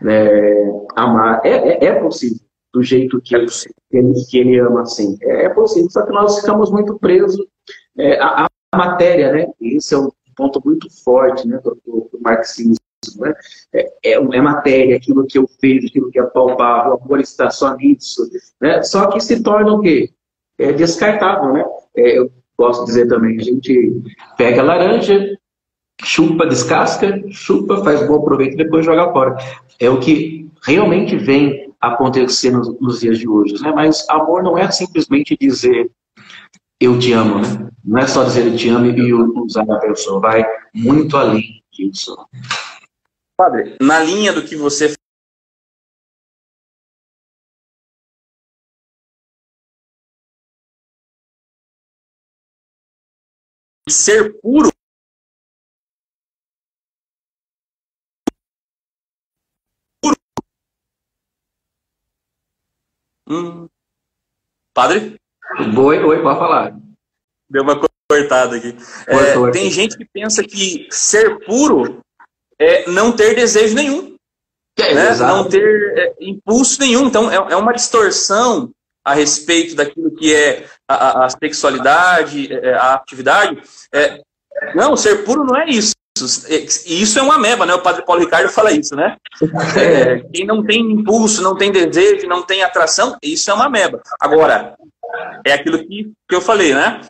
[0.05, 2.37] é, amar, é, é, é, possível
[2.73, 3.47] do jeito que, ele,
[4.29, 5.17] que ele ama assim.
[5.21, 7.45] É, possível, só que nós ficamos muito presos
[7.97, 9.47] é, à, à, matéria, né?
[9.59, 12.19] E esse é um ponto muito forte né, do, do, do
[13.15, 13.33] Né?
[13.73, 17.49] É, é, é, matéria, aquilo que eu vejo, aquilo que é palpável, o amor está
[17.49, 18.29] só nisso.
[18.59, 18.81] Né?
[18.83, 20.11] Só que se torna o quê?
[20.57, 21.65] É descartável, né?
[21.95, 24.01] É, eu posso dizer também, a gente
[24.37, 25.37] pega a laranja,
[26.03, 29.37] chupa, descasca, chupa, faz bom proveito e depois joga fora.
[29.79, 33.61] É o que realmente vem acontecer nos, nos dias de hoje.
[33.61, 33.71] Né?
[33.71, 35.91] Mas amor não é simplesmente dizer
[36.79, 37.69] eu te amo, né?
[37.83, 42.15] Não é só dizer eu te amo e usar a pessoa, vai muito além disso.
[43.37, 44.95] Padre, na linha do que você
[53.87, 54.69] ser puro
[63.29, 63.67] Hum.
[64.73, 65.19] Padre?
[65.77, 66.79] Oi, oi, pode falar.
[67.49, 68.75] Deu uma cortada aqui.
[69.05, 72.01] É, tem gente que pensa que ser puro
[72.59, 74.15] é não ter desejo nenhum.
[74.79, 75.15] É, né?
[75.15, 77.07] Não ter é, impulso nenhum.
[77.07, 78.71] Então, é, é uma distorção
[79.03, 83.61] a respeito daquilo que é a, a sexualidade, é, a atividade.
[83.93, 84.21] É,
[84.75, 85.95] não, ser puro não é isso.
[86.85, 87.73] E isso é uma meba, né?
[87.75, 89.17] O padre Paulo Ricardo fala isso, né?
[89.77, 94.01] É, quem não tem impulso, não tem desejo, não tem atração, isso é uma meba.
[94.19, 94.75] Agora,
[95.45, 97.01] é aquilo que, que eu falei, né?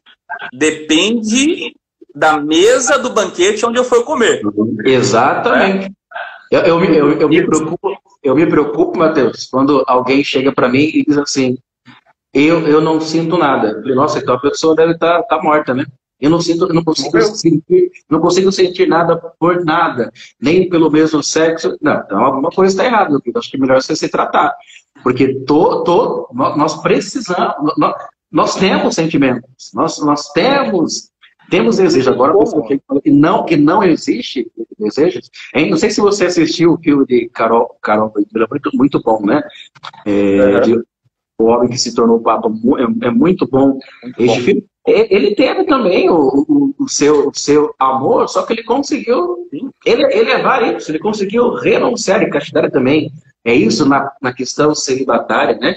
[0.54, 1.74] Depende
[2.18, 4.42] da mesa do banquete onde eu for comer.
[4.84, 5.92] Exatamente.
[6.52, 10.90] Eu, eu, eu, eu me preocupo, eu me preocupo, Matheus, quando alguém chega para mim
[10.94, 11.58] e diz assim:
[12.34, 13.70] eu, eu não sinto nada.
[13.70, 15.86] Eu falei, nossa, então a pessoa deve estar tá, tá morta, né?
[16.20, 21.22] Eu não sinto, não consigo sentir, não consigo sentir nada por nada, nem pelo mesmo
[21.22, 21.78] sexo.
[21.80, 23.20] Não, então alguma coisa está errada.
[23.24, 24.56] Eu acho que é melhor você se tratar,
[25.04, 27.96] porque to, to, nós precisamos, nós,
[28.32, 31.12] nós temos sentimentos, nós, nós temos
[31.50, 32.10] temos desejo.
[32.10, 35.30] Agora, pessoa que que não, que não existe desejos.
[35.70, 39.42] Não sei se você assistiu o filme de Carol, Carol muito, muito bom, né?
[40.06, 40.82] É, de,
[41.40, 43.80] o Homem que se tornou Papa é, é muito bom.
[44.04, 44.40] Muito bom.
[44.42, 49.50] Filme, ele teve também o, o, o, seu, o seu amor, só que ele conseguiu
[49.86, 53.12] ele, elevar isso, ele conseguiu renunciar e castidade também.
[53.44, 55.76] É isso na, na questão celibatária, né?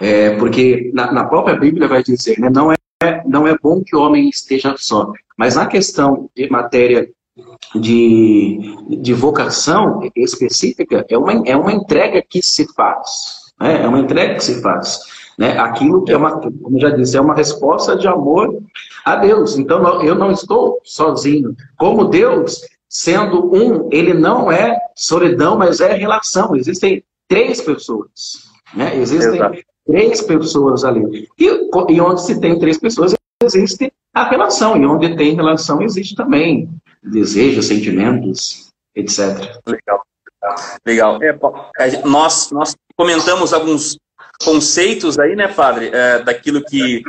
[0.00, 2.48] É, porque na, na, própria Bíblia vai dizer, né?
[2.48, 2.76] Não é,
[3.26, 5.12] não é bom que o homem esteja só.
[5.36, 7.08] Mas na questão de matéria
[7.74, 13.52] de, de vocação específica, é uma, é uma entrega que se faz.
[13.58, 13.82] Né?
[13.82, 15.00] É uma entrega que se faz.
[15.38, 15.58] Né?
[15.58, 18.62] Aquilo que é uma, como já disse, é uma resposta de amor
[19.04, 19.56] a Deus.
[19.56, 21.56] Então eu não estou sozinho.
[21.78, 26.54] Como Deus, sendo um, ele não é solidão, mas é relação.
[26.54, 28.50] Existem três pessoas.
[28.74, 28.94] Né?
[28.96, 29.69] Existem Exato.
[29.90, 31.28] Três pessoas ali.
[31.38, 31.44] E,
[31.88, 34.76] e onde se tem três pessoas, existe a relação.
[34.76, 36.68] E onde tem relação, existe também
[37.02, 39.58] desejos, sentimentos, etc.
[39.66, 40.02] Legal.
[40.86, 41.18] Legal.
[41.22, 43.98] É, nós, nós comentamos alguns
[44.42, 47.02] conceitos aí, né, padre, é, daquilo que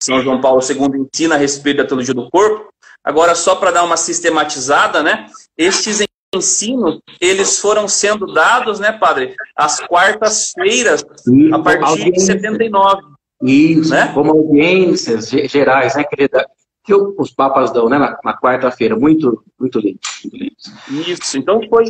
[0.00, 2.68] São João Paulo II ensina a respeito da teologia do corpo.
[3.02, 6.00] Agora, só para dar uma sistematizada, né, estes
[6.38, 11.04] ensinos, eles foram sendo dados, né, padre, às quartas-feiras,
[11.52, 13.02] a partir de 79.
[13.42, 14.10] Isso, né?
[14.12, 16.48] como audiências gerais, né, querida?
[16.82, 18.96] Que os papas dão, né, na, na quarta-feira.
[18.96, 21.08] Muito, muito lindo, muito lindo.
[21.08, 21.84] Isso, então foi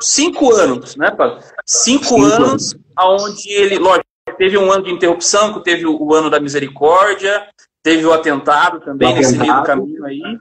[0.00, 1.42] cinco anos, né, padre?
[1.66, 6.30] Cinco, cinco anos, anos, onde ele, lógico, teve um ano de interrupção, teve o ano
[6.30, 7.48] da misericórdia,
[7.82, 9.46] teve o atentado também o nesse atentado.
[9.46, 10.38] meio do caminho aí,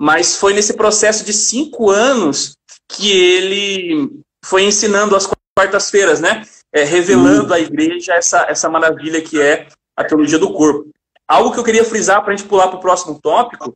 [0.00, 2.57] mas foi nesse processo de cinco anos
[2.90, 6.42] que ele foi ensinando as quartas-feiras, né?
[6.72, 10.90] É, revelando à igreja essa, essa maravilha que é a teologia do corpo.
[11.26, 13.74] Algo que eu queria frisar para a gente pular para o próximo tópico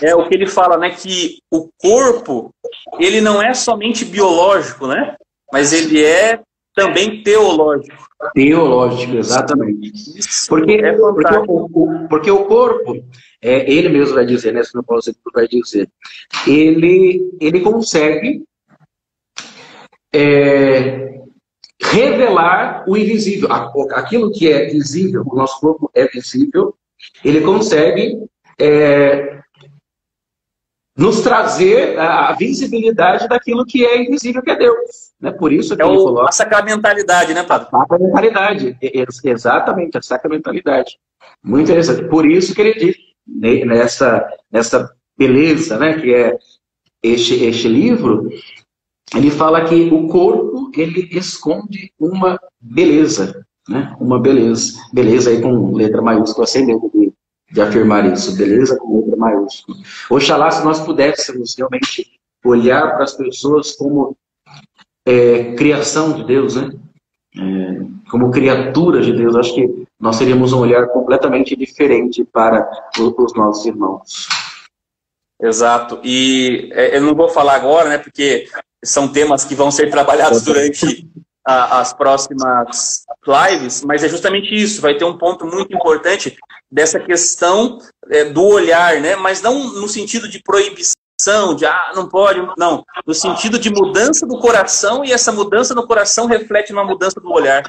[0.00, 0.90] é o que ele fala, né?
[0.90, 2.50] Que o corpo
[2.98, 5.16] ele não é somente biológico, né?
[5.52, 6.40] Mas ele é
[6.74, 8.08] também teológico.
[8.32, 9.92] Teológico, exatamente.
[10.48, 13.04] Porque, é porque, o, porque o corpo,
[13.42, 14.62] é, ele mesmo vai dizer, né?
[14.62, 15.88] Se não posso vai dizer,
[16.46, 18.44] ele, ele consegue
[20.12, 21.20] é,
[21.82, 23.48] revelar o invisível.
[23.52, 26.74] Aquilo que é visível, o nosso corpo é visível,
[27.24, 28.18] ele consegue
[28.58, 29.33] é,
[30.96, 35.12] nos trazer a visibilidade daquilo que é invisível, que é Deus.
[35.20, 35.32] Né?
[35.32, 37.68] Por isso que é o, a sacramentalidade, né, Padre?
[37.72, 38.78] A sacramentalidade,
[39.24, 40.96] exatamente, a sacramentalidade.
[41.42, 42.04] Muito interessante.
[42.08, 42.96] Por isso que ele diz,
[43.66, 46.38] nessa, nessa beleza né, que é
[47.02, 48.28] este, este livro,
[49.14, 53.94] ele fala que o corpo ele esconde uma beleza, né?
[54.00, 57.12] Uma beleza, beleza aí com letra maiúscula, sem medo de
[57.54, 58.76] de afirmar isso, beleza?
[58.76, 59.78] Com letra maiúscula.
[60.10, 64.16] Oxalá se nós pudéssemos realmente olhar para as pessoas como
[65.06, 66.72] é, criação de Deus, né?
[67.36, 73.32] É, como criatura de Deus, acho que nós teríamos um olhar completamente diferente para os
[73.34, 74.26] nossos irmãos.
[75.40, 76.00] Exato.
[76.02, 77.98] E é, eu não vou falar agora, né?
[77.98, 78.48] Porque
[78.84, 81.08] são temas que vão ser trabalhados durante
[81.46, 84.80] a, as próximas lives, mas é justamente isso.
[84.80, 86.36] Vai ter um ponto muito importante
[86.70, 87.78] dessa questão
[88.10, 89.14] é, do olhar, né?
[89.16, 92.82] Mas não no sentido de proibição, de ah, não pode, não.
[93.06, 97.30] No sentido de mudança do coração e essa mudança no coração reflete uma mudança do
[97.30, 97.62] olhar.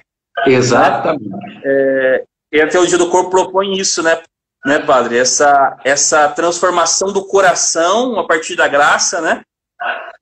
[0.46, 1.30] Exatamente.
[1.64, 4.22] É, e a teologia do corpo propõe isso, né?
[4.66, 5.18] Né, padre?
[5.18, 9.44] Essa, essa transformação do coração a partir da graça, né?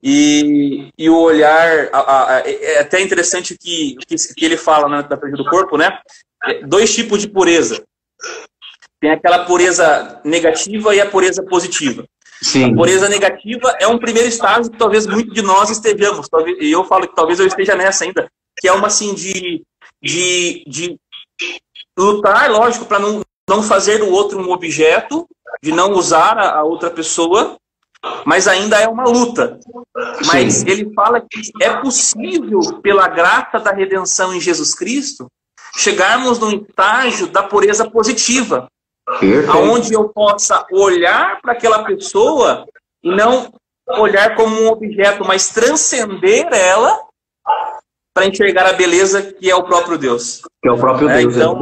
[0.02, 5.04] E, e o olhar, a, a, é até interessante que, que, que ele fala né,
[5.04, 5.98] da pureza do corpo, né?
[6.44, 7.84] É, dois tipos de pureza.
[9.00, 12.06] Tem aquela pureza negativa e a pureza positiva.
[12.42, 12.72] Sim.
[12.72, 16.28] A pureza negativa é um primeiro estágio que talvez muitos de nós estejamos.
[16.28, 18.28] Talvez, e eu falo que talvez eu esteja nessa ainda.
[18.60, 19.64] Que é uma assim de,
[20.02, 20.98] de, de
[21.98, 25.28] lutar, lógico, para não, não fazer do outro um objeto,
[25.62, 27.58] de não usar a, a outra pessoa,
[28.26, 29.60] mas ainda é uma luta.
[30.26, 30.70] Mas Sim.
[30.70, 35.28] ele fala que é possível, pela graça da redenção em Jesus Cristo,
[35.76, 38.68] chegarmos no estágio da pureza positiva,
[39.20, 39.52] Perfeito.
[39.52, 42.66] aonde eu possa olhar para aquela pessoa
[43.04, 43.52] e não
[43.98, 47.00] olhar como um objeto, mas transcender ela
[48.14, 50.42] para enxergar a beleza que é o próprio Deus.
[50.62, 51.36] Que é o próprio é, Deus.
[51.36, 51.60] Então,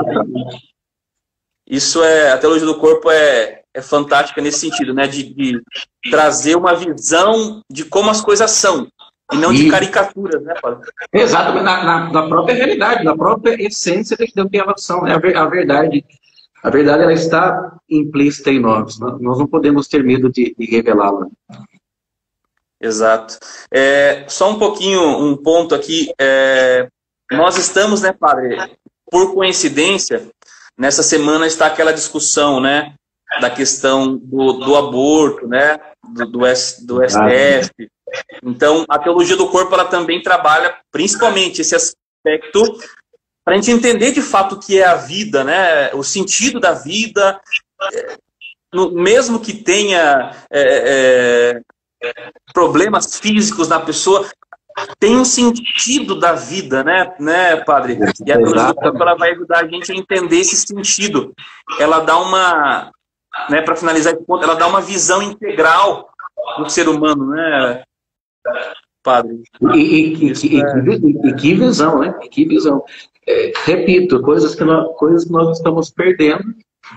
[1.67, 5.07] isso é a teologia do corpo é é fantástica nesse sentido, né?
[5.07, 5.61] De, de,
[6.09, 8.87] trazer uma visão de como as coisas são.
[9.31, 10.81] E não de caricaturas, né, Paulo?
[11.13, 15.03] Exato, na, na, na, própria realidade, na própria essência do que elas são.
[15.03, 15.13] Né?
[15.13, 16.03] A, verdade,
[16.61, 18.99] a verdade ela está implícita em nós.
[18.99, 21.27] Nós não podemos ter medo de, de revelá-la.
[22.81, 23.37] Exato.
[23.71, 26.11] É, só um pouquinho, um ponto aqui.
[26.19, 26.89] É,
[27.31, 28.57] nós estamos, né, padre,
[29.09, 30.27] por coincidência,
[30.77, 32.95] nessa semana está aquela discussão, né,
[33.39, 35.79] da questão do, do aborto, né?
[36.03, 37.71] Do, do, S, do STF.
[38.43, 42.77] Então, a teologia do corpo ela também trabalha principalmente esse aspecto
[43.43, 45.93] para a gente entender de fato o que é a vida, né?
[45.93, 47.39] O sentido da vida,
[48.73, 51.61] no, mesmo que tenha é,
[52.03, 52.11] é,
[52.53, 54.29] problemas físicos na pessoa,
[54.99, 57.97] tem um sentido da vida, né, né padre?
[58.25, 61.33] E a teologia do corpo ela vai ajudar a gente a entender esse sentido.
[61.79, 62.91] Ela dá uma
[63.49, 66.09] né, para finalizar esse ponto, ela dá uma visão integral
[66.57, 67.83] do ser humano, né,
[69.03, 69.41] padre?
[69.73, 71.27] E, e, e, é...
[71.27, 72.13] e que visão, né?
[72.29, 72.83] Que visão.
[73.27, 76.43] É, repito, coisas que, nós, coisas que nós estamos perdendo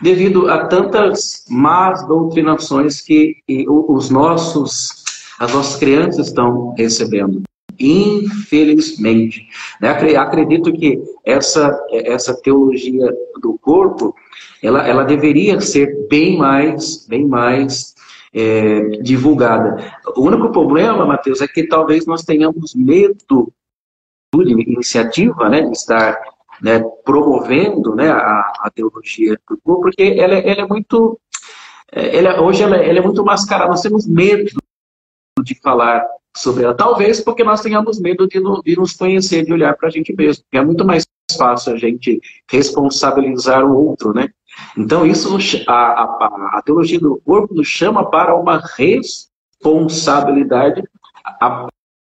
[0.03, 3.37] devido a tantas más doutrinações que
[3.68, 5.05] os nossos,
[5.39, 7.43] as nossas crianças estão recebendo.
[7.78, 9.48] Infelizmente.
[9.80, 9.88] Né?
[10.16, 14.14] Acredito que essa, essa teologia do corpo,
[14.62, 17.94] ela, ela deveria ser bem mais, bem mais
[18.32, 19.98] é, divulgada.
[20.16, 23.52] O único problema, Mateus, é que talvez nós tenhamos medo
[24.34, 26.20] de iniciativa, né, de estar
[26.60, 31.20] né, promovendo né, a, a, teologia do corpo, porque ela, ela é muito,
[31.92, 34.50] é, ela, hoje ela, ela é muito mascarada, nós temos medo
[35.44, 36.04] de falar
[36.37, 36.74] sobre ela.
[36.74, 40.14] Talvez porque nós tenhamos medo de, no, de nos conhecer, de olhar para a gente
[40.14, 40.43] mesmo.
[40.53, 41.07] É muito mais
[41.37, 42.20] fácil a gente
[42.51, 44.28] responsabilizar o outro, né?
[44.76, 50.82] Então, isso a, a, a teologia do corpo nos chama para uma responsabilidade
[51.41, 51.66] à,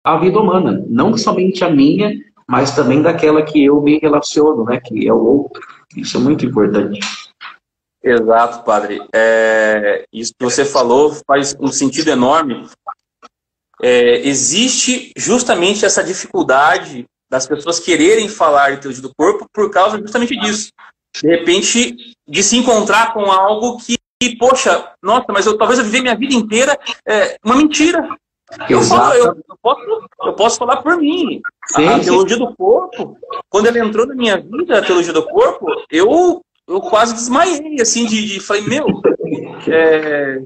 [0.05, 0.85] à vida humana.
[0.89, 2.13] Não somente a minha,
[2.49, 4.81] mas também daquela que eu me relaciono, né?
[4.81, 5.63] Que é o outro.
[5.97, 6.99] Isso é muito importante.
[8.03, 9.01] Exato, padre.
[9.15, 12.67] É, isso que você falou faz um sentido enorme,
[13.83, 19.99] é, existe justamente essa dificuldade das pessoas quererem falar de teologia do corpo por causa
[19.99, 20.71] justamente disso.
[21.21, 21.97] De repente,
[22.29, 23.97] de se encontrar com algo que,
[24.37, 28.07] poxa, nossa, mas eu talvez eu viver minha vida inteira é, uma mentira.
[28.69, 31.41] Eu, falo, eu, eu, posso, eu posso falar por mim.
[31.67, 33.19] Sim, a teologia do corpo,
[33.49, 38.07] quando ela entrou na minha vida, a teologia do corpo, eu, eu quase desmaiei, assim,
[38.07, 38.87] de, de falei, meu,
[39.67, 40.43] é,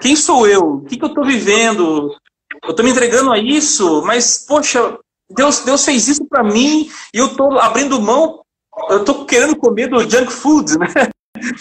[0.00, 0.76] quem sou eu?
[0.76, 2.16] O que, que eu estou vivendo?
[2.62, 4.98] Eu estou me entregando a isso, mas, poxa,
[5.30, 8.42] Deus, Deus fez isso para mim e eu estou abrindo mão,
[8.90, 10.88] eu estou querendo comer do junk food, né?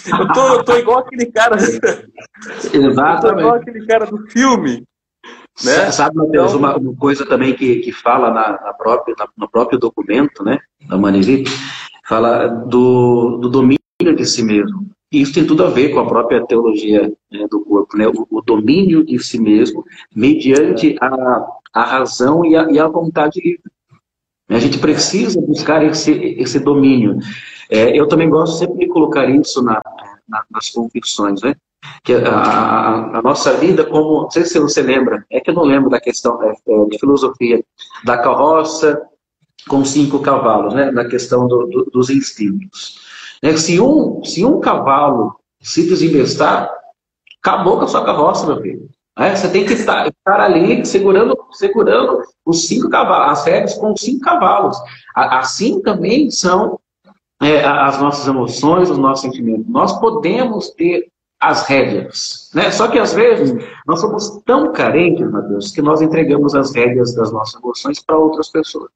[0.07, 1.55] Eu tô, eu tô igual aquele cara.
[1.55, 2.71] Exatamente.
[2.77, 4.85] Eu tô igual aquele cara do filme.
[5.63, 5.91] Né?
[5.91, 9.49] Sabe, Matheus, então, uma, uma, coisa também que, que fala na, na própria, na, no
[9.49, 11.49] próprio documento né, da Manivip,
[12.05, 13.79] fala do, do domínio
[14.15, 14.89] de si mesmo.
[15.13, 18.07] E isso tem tudo a ver com a própria teologia né, do corpo, né?
[18.07, 23.39] O, o, domínio de si mesmo, mediante a, a razão e a, e a vontade
[23.39, 23.71] livre.
[24.49, 27.19] A gente precisa buscar esse, esse domínio.
[27.69, 29.79] É, eu também gosto sempre de colocar isso na,
[30.27, 31.55] na, nas convicções, né?
[32.03, 35.63] Que a, a, nossa vida, como, não sei se você lembra, é que eu não
[35.63, 37.63] lembro da questão é, é de filosofia,
[38.03, 38.99] da carroça
[39.67, 40.89] com cinco cavalos, né?
[40.89, 43.12] Na questão do, do, dos instintos.
[43.43, 43.57] Né?
[43.57, 46.71] Se, um, se um cavalo se desinvestar,
[47.43, 48.89] acabou com a sua carroça, meu filho.
[49.19, 53.95] É, você tem que estar, estar, ali segurando, segurando os cinco cavalos, as rédeas com
[53.95, 54.75] cinco cavalos.
[55.15, 56.79] Assim também são
[57.39, 59.67] é, as nossas emoções, os nossos sentimentos.
[59.67, 62.49] Nós podemos ter as rédeas.
[62.55, 62.71] Né?
[62.71, 63.53] Só que às vezes
[63.85, 68.17] nós somos tão carentes, meu Deus, que nós entregamos as rédeas das nossas emoções para
[68.17, 68.89] outras pessoas.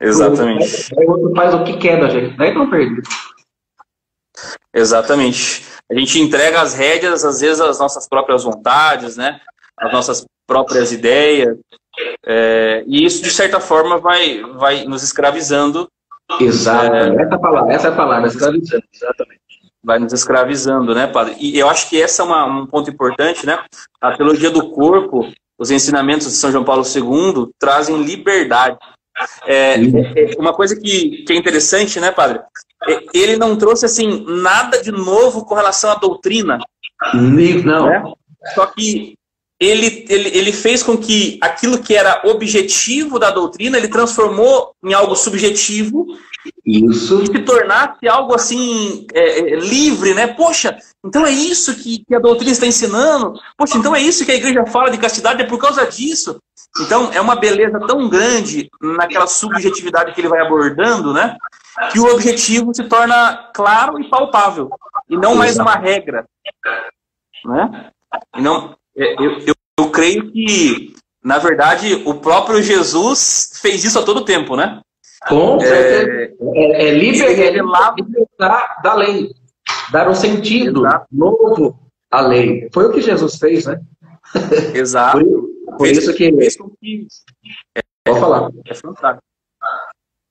[0.00, 0.94] Exatamente.
[0.94, 3.02] O outro faz o que quer da gente, daí não perde.
[4.72, 5.64] Exatamente.
[5.90, 9.40] A gente entrega as rédeas, às vezes, às nossas próprias vontades, né?
[9.76, 11.56] As nossas próprias ideias.
[12.24, 15.88] É, e isso, de certa forma, vai, vai nos escravizando.
[16.40, 16.94] Exato.
[16.94, 19.40] É, essa, palavra, essa é a palavra, escravizando, exatamente.
[19.82, 21.36] Vai nos escravizando, né, padre?
[21.38, 23.58] E eu acho que esse é uma, um ponto importante, né?
[24.00, 28.76] A teologia do corpo, os ensinamentos de São João Paulo II trazem liberdade.
[29.46, 32.40] É, é, uma coisa que, que é interessante, né, padre?
[32.88, 36.58] É, ele não trouxe assim nada de novo com relação à doutrina.
[37.14, 37.86] Não.
[37.86, 38.02] Né?
[38.54, 39.18] Só que
[39.60, 44.94] ele, ele, ele fez com que aquilo que era objetivo da doutrina, ele transformou em
[44.94, 46.06] algo subjetivo
[46.64, 47.22] isso.
[47.22, 50.28] e se tornasse algo assim é, é, livre, né?
[50.28, 53.38] Poxa, então é isso que, que a doutrina está ensinando.
[53.56, 56.38] Poxa, então é isso que a igreja fala de castidade, é por causa disso.
[56.80, 61.36] Então, é uma beleza tão grande naquela subjetividade que ele vai abordando, né?
[61.92, 64.68] Que o objetivo se torna claro e palpável,
[65.08, 66.26] e não mais uma regra.
[67.44, 67.90] Né?
[68.36, 73.98] E não, é, eu, eu, eu creio que, na verdade, o próprio Jesus fez isso
[73.98, 74.80] a todo tempo, né?
[75.28, 79.30] Com é, é, é liberar da lei,
[79.90, 81.06] dar um sentido Exato.
[81.10, 82.68] novo à lei.
[82.72, 83.80] Foi o que Jesus fez, né?
[84.74, 85.18] Exato.
[85.76, 86.32] Por fez, isso que.
[86.32, 87.06] Fez com que
[87.76, 88.50] é, Pode falar.
[88.66, 89.22] É fantástico.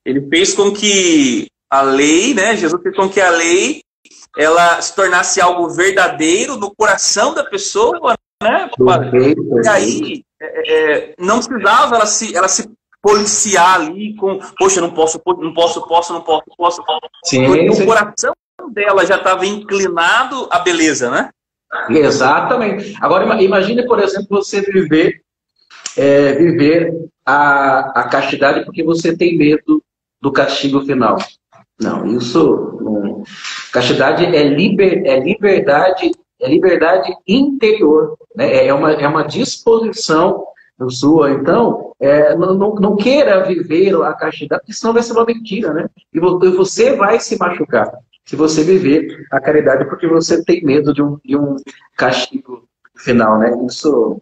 [0.05, 2.55] Ele fez com que a lei, né?
[2.55, 3.81] Jesus fez com que a lei
[4.37, 8.69] ela se tornasse algo verdadeiro no coração da pessoa, né?
[9.63, 12.69] E aí é, é, não precisava ela se, ela se
[13.01, 16.81] policiar ali com, poxa, não posso, não posso, posso, não posso, posso.
[17.25, 17.85] Sim, Porque sim.
[17.85, 18.33] coração
[18.71, 21.29] dela já estava inclinado à beleza, né?
[21.89, 22.95] Exatamente.
[23.01, 25.21] Agora imagine, por exemplo, você viver
[25.97, 26.93] é, viver
[27.25, 29.83] a, a castidade porque você tem medo
[30.21, 31.17] do castigo final.
[31.79, 32.79] Não, isso.
[32.81, 33.23] Não.
[33.71, 38.17] Castidade é, liber, é liberdade, é liberdade interior.
[38.35, 38.67] Né?
[38.67, 40.45] É, uma, é uma disposição
[40.89, 41.31] sua.
[41.31, 45.73] Então, é, não, não, não, queira viver a castidade, porque senão vai ser uma mentira,
[45.73, 45.89] né?
[46.13, 47.91] E você vai se machucar
[48.27, 51.55] se você viver a caridade porque você tem medo de um, de um
[51.95, 52.67] castigo
[52.97, 53.51] final, né?
[53.65, 54.21] Isso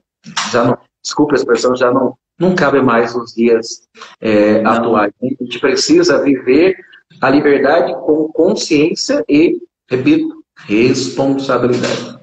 [0.52, 3.88] já não, desculpe a expressão, já não, não cabe mais nos dias
[4.22, 5.12] é, atuais.
[5.22, 6.78] A gente precisa viver
[7.20, 12.20] a liberdade com consciência e, repito, responsabilidade.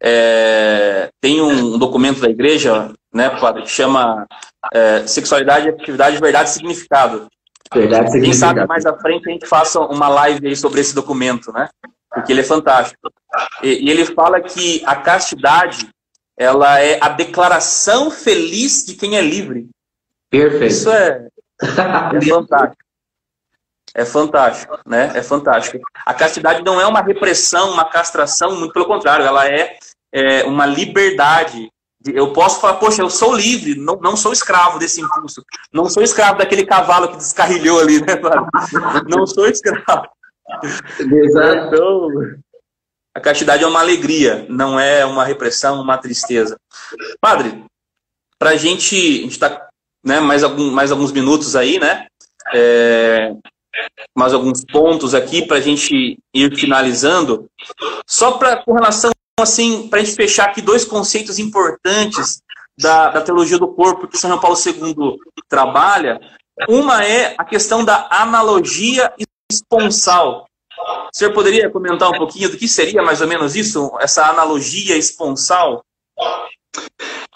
[0.00, 4.26] É, tem um documento da igreja, né, padre, que chama
[4.72, 7.26] é, Sexualidade, Atividade, Verdade e Significado.
[7.72, 11.52] Verdade, Quem sabe mais à frente a gente faça uma live aí sobre esse documento,
[11.52, 11.68] né?
[12.10, 13.10] Porque ele é fantástico.
[13.62, 15.88] E, e ele fala que a castidade
[16.36, 19.68] ela é a declaração feliz de quem é livre.
[20.30, 20.66] Perfeito.
[20.66, 21.28] Isso é,
[21.60, 22.84] é fantástico.
[23.94, 25.12] É fantástico, né?
[25.14, 25.84] É fantástico.
[26.06, 29.76] A castidade não é uma repressão, uma castração, muito pelo contrário, ela é,
[30.12, 31.68] é uma liberdade
[32.06, 35.44] eu posso falar, poxa, eu sou livre, não, não sou escravo desse impulso.
[35.72, 38.14] Não sou escravo daquele cavalo que descarrilhou ali, né,
[39.08, 40.08] Não sou escravo.
[41.00, 41.74] Exato.
[41.74, 42.08] Então,
[43.14, 46.56] a castidade é uma alegria, não é uma repressão, uma tristeza.
[47.20, 47.64] Padre,
[48.38, 49.68] para a gente, a gente está
[50.04, 52.06] né, mais, algum, mais alguns minutos aí, né?
[52.54, 53.32] É,
[54.16, 57.50] mais alguns pontos aqui para a gente ir finalizando.
[58.06, 59.10] Só para com relação
[59.42, 62.42] assim, para a gente fechar aqui, dois conceitos importantes
[62.78, 65.16] da, da teologia do corpo que São João Paulo II
[65.48, 66.20] trabalha.
[66.68, 69.12] Uma é a questão da analogia
[69.50, 70.46] esponsal.
[71.12, 74.96] O senhor poderia comentar um pouquinho do que seria mais ou menos isso, essa analogia
[74.96, 75.84] esponsal?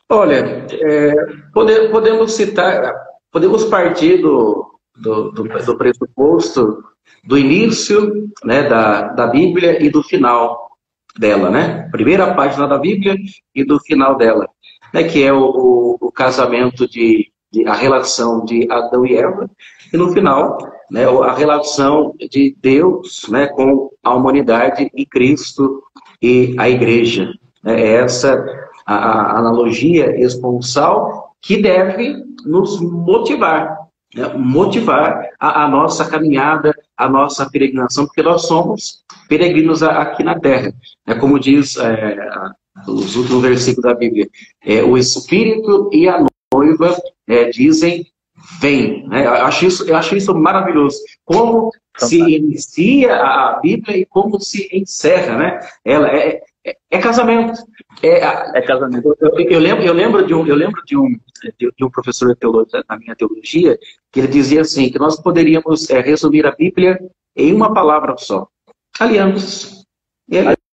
[0.09, 1.15] Olha, é,
[1.53, 2.95] pode, podemos citar,
[3.31, 6.85] podemos partir do, do, do, do pressuposto
[7.25, 10.72] do início né, da, da Bíblia e do final
[11.19, 11.89] dela, né?
[11.91, 13.17] Primeira página da Bíblia
[13.55, 14.49] e do final dela,
[14.93, 15.05] né?
[15.05, 19.51] Que é o, o, o casamento de, de, a relação de Adão e Eva
[19.93, 20.59] e no final,
[20.91, 21.05] né?
[21.07, 23.47] A relação de Deus, né?
[23.49, 25.83] Com a humanidade e Cristo
[26.21, 27.33] e a Igreja.
[27.63, 27.81] Né?
[27.81, 28.45] É essa
[28.87, 33.83] a, a analogia esponsal que deve nos motivar
[34.15, 36.72] né, motivar a, a, nossa caminhada,
[37.05, 40.73] a nossa peregrinação, porque nós somos peregrinos aqui na Terra.
[41.07, 42.17] É como diz é,
[42.87, 44.29] os últimos versículos da Bíblia,
[44.65, 46.97] é, o Espírito e a noiva
[47.29, 48.07] é, dizem
[48.61, 49.07] vem.
[49.09, 49.27] Né?
[49.27, 50.99] Eu, acho isso, eu acho isso maravilhoso.
[51.25, 55.37] Como se inicia a Bíblia e como se encerra.
[55.37, 55.61] Né?
[55.85, 57.61] Ela é, é, é casamento.
[58.03, 59.17] É, é casamento.
[59.21, 61.09] Eu, eu, lembro, eu lembro de um, eu lembro de um,
[61.59, 63.79] de, um professor de teologia, na minha teologia,
[64.11, 66.99] que ele dizia assim, que nós poderíamos é, resumir a Bíblia
[67.37, 68.47] em uma palavra só.
[69.01, 69.85] Alianças.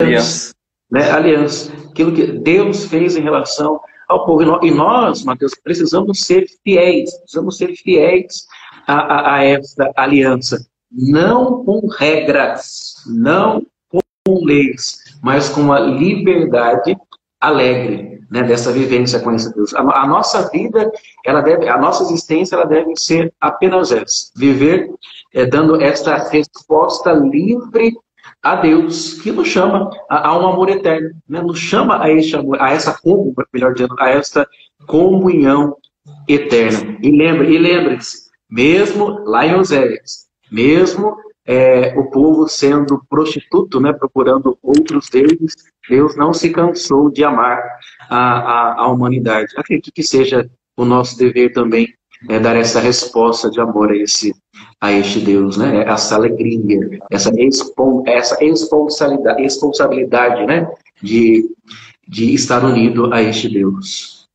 [0.01, 0.55] aliança.
[0.91, 1.11] Né?
[1.11, 1.73] Aliança.
[1.91, 4.65] Aquilo que Deus fez em relação ao povo.
[4.65, 7.15] E nós, Mateus, precisamos ser fiéis.
[7.19, 8.47] Precisamos ser fiéis
[8.87, 10.67] a, a, a esta aliança.
[10.91, 16.95] Não com regras, não com leis, mas com a liberdade
[17.41, 19.75] alegre né, dessa vivência com esse Deus.
[19.75, 20.93] A, a, nossa vida,
[21.25, 24.91] ela deve, a nossa existência, ela deve ser apenas essa: viver
[25.33, 27.97] é, dando esta resposta livre
[28.43, 32.37] a Deus, que nos chama a, a um amor eterno, né, nos chama a, este
[32.37, 34.47] amor, a essa comunhão, melhor dizendo, a esta
[34.87, 35.75] comunhão
[36.29, 36.99] eterna.
[37.03, 41.17] E lembre, e lembre-se, mesmo lá em Oséias, mesmo
[41.47, 45.55] é, o povo sendo prostituto, né, procurando outros deuses,
[45.89, 47.63] Deus não se cansou de amar
[48.09, 49.53] a, a, a humanidade.
[49.57, 51.93] Acredito que seja o nosso dever também
[52.29, 54.35] é, dar essa resposta de amor a esse
[54.81, 55.85] a este Deus, né?
[55.87, 57.31] Essa alegria, essa,
[58.07, 60.69] essa responsabilidade, responsabilidade, né?
[61.03, 61.51] De,
[62.07, 64.27] de estar unido a este Deus.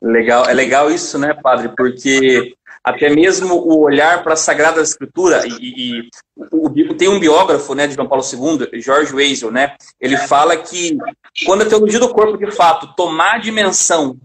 [0.00, 1.70] Legal, é legal isso, né, padre?
[1.76, 2.54] Porque
[2.88, 6.08] até mesmo o olhar para a Sagrada Escritura, e, e
[6.52, 10.96] o, tem um biógrafo né, de João Paulo II, George Weisel, né, ele fala que
[11.44, 14.16] quando a teologia do corpo, de fato, tomar a dimensão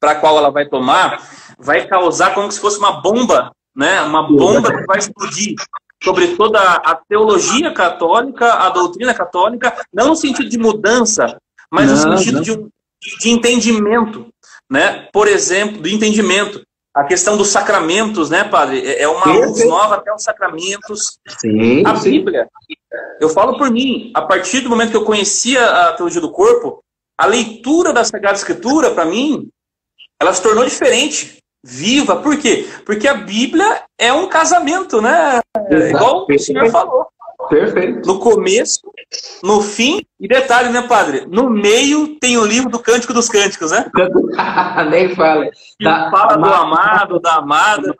[0.00, 1.22] para a qual ela vai tomar,
[1.58, 5.54] vai causar como se fosse uma bomba, né, uma bomba que vai explodir
[6.02, 11.38] sobre toda a teologia católica, a doutrina católica, não no sentido de mudança,
[11.70, 12.68] mas não, no sentido de,
[13.20, 14.26] de entendimento,
[14.68, 15.08] né?
[15.12, 16.62] Por exemplo, do entendimento
[16.94, 18.86] a questão dos sacramentos, né, padre?
[18.86, 21.18] É, é uma luz nova até os sacramentos.
[21.40, 22.48] Sim, a Bíblia.
[23.20, 26.80] Eu falo por mim, a partir do momento que eu conhecia a teologia do corpo,
[27.18, 29.48] a leitura da Sagrada Escritura, para mim,
[30.20, 32.16] ela se tornou diferente, viva.
[32.16, 32.68] Por quê?
[32.84, 35.40] Porque a Bíblia é um casamento, né?
[35.70, 35.96] Exato.
[35.96, 37.06] Igual o senhor falou.
[37.48, 38.06] Perfeito.
[38.06, 38.80] No começo,
[39.42, 41.26] no fim, e detalhe, né, padre?
[41.26, 43.90] No meio tem o livro do Cântico dos Cânticos, né?
[44.90, 45.50] Nem fala.
[45.80, 47.94] Da, fala do amado, da amada.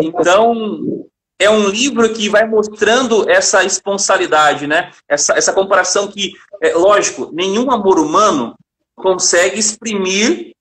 [0.00, 1.06] Então,
[1.38, 4.90] é um livro que vai mostrando essa esponsalidade, né?
[5.08, 6.32] Essa, essa comparação que,
[6.62, 8.54] é, lógico, nenhum amor humano
[8.94, 10.52] consegue exprimir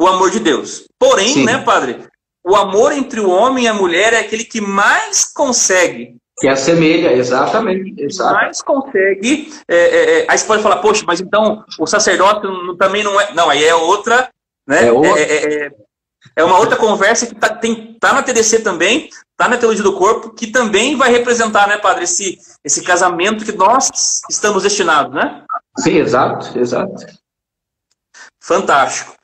[0.00, 0.84] o amor de Deus.
[0.98, 1.44] Porém, Sim.
[1.44, 2.06] né, padre?
[2.44, 7.12] O amor entre o homem e a mulher é aquele que mais consegue que assemelha,
[7.12, 8.06] exatamente.
[8.20, 9.52] Mais consegue.
[9.68, 12.46] É, é, é, aí você pode falar, poxa, mas então o sacerdote
[12.78, 13.34] também não é.
[13.34, 14.30] Não, aí é outra.
[14.66, 14.86] Né?
[14.86, 15.20] É, outra.
[15.20, 15.70] É, é,
[16.36, 20.30] é, uma outra conversa que está tá na TDC também, está na Teologia do Corpo,
[20.30, 23.90] que também vai representar, né, padre, esse, esse casamento que nós
[24.30, 25.44] estamos destinados, né?
[25.78, 27.06] Sim, exato, exato.
[28.40, 29.14] Fantástico.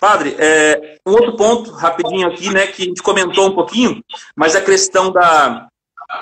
[0.00, 4.02] Padre, é, um outro ponto, rapidinho aqui, né, que a gente comentou um pouquinho,
[4.34, 5.68] mas a questão da,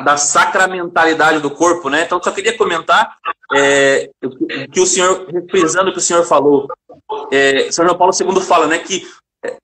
[0.05, 2.05] da sacramentalidade do corpo, né?
[2.05, 3.17] Então, só queria comentar
[3.55, 4.09] é,
[4.73, 6.69] que o senhor, reprisando o que o senhor falou,
[7.31, 9.07] é, São João Paulo II fala, né, que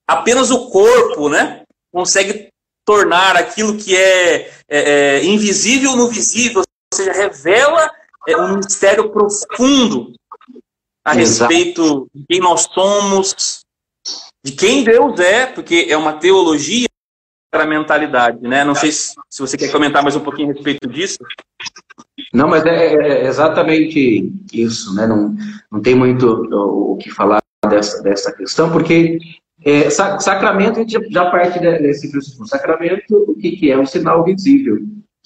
[0.06, 1.62] apenas o corpo, né,
[1.92, 2.48] consegue
[2.84, 6.64] tornar aquilo que é, é, é invisível no visível, ou
[6.96, 7.90] seja, revela
[8.28, 10.12] é, um mistério profundo
[11.04, 13.60] a respeito de quem nós somos,
[14.44, 16.85] de quem Deus é, porque é uma teologia
[17.64, 18.64] a mentalidade, né?
[18.64, 21.18] Não sei se, você quer comentar mais um pouquinho a respeito disso.
[22.32, 25.06] Não, mas é, é exatamente isso, né?
[25.06, 25.34] Não,
[25.70, 29.18] não tem muito o que falar dessa, dessa questão, porque
[29.64, 32.46] é, sacramento, a gente já parte desse princípio.
[32.46, 33.78] Sacramento, o que, que é?
[33.78, 34.78] Um sinal visível,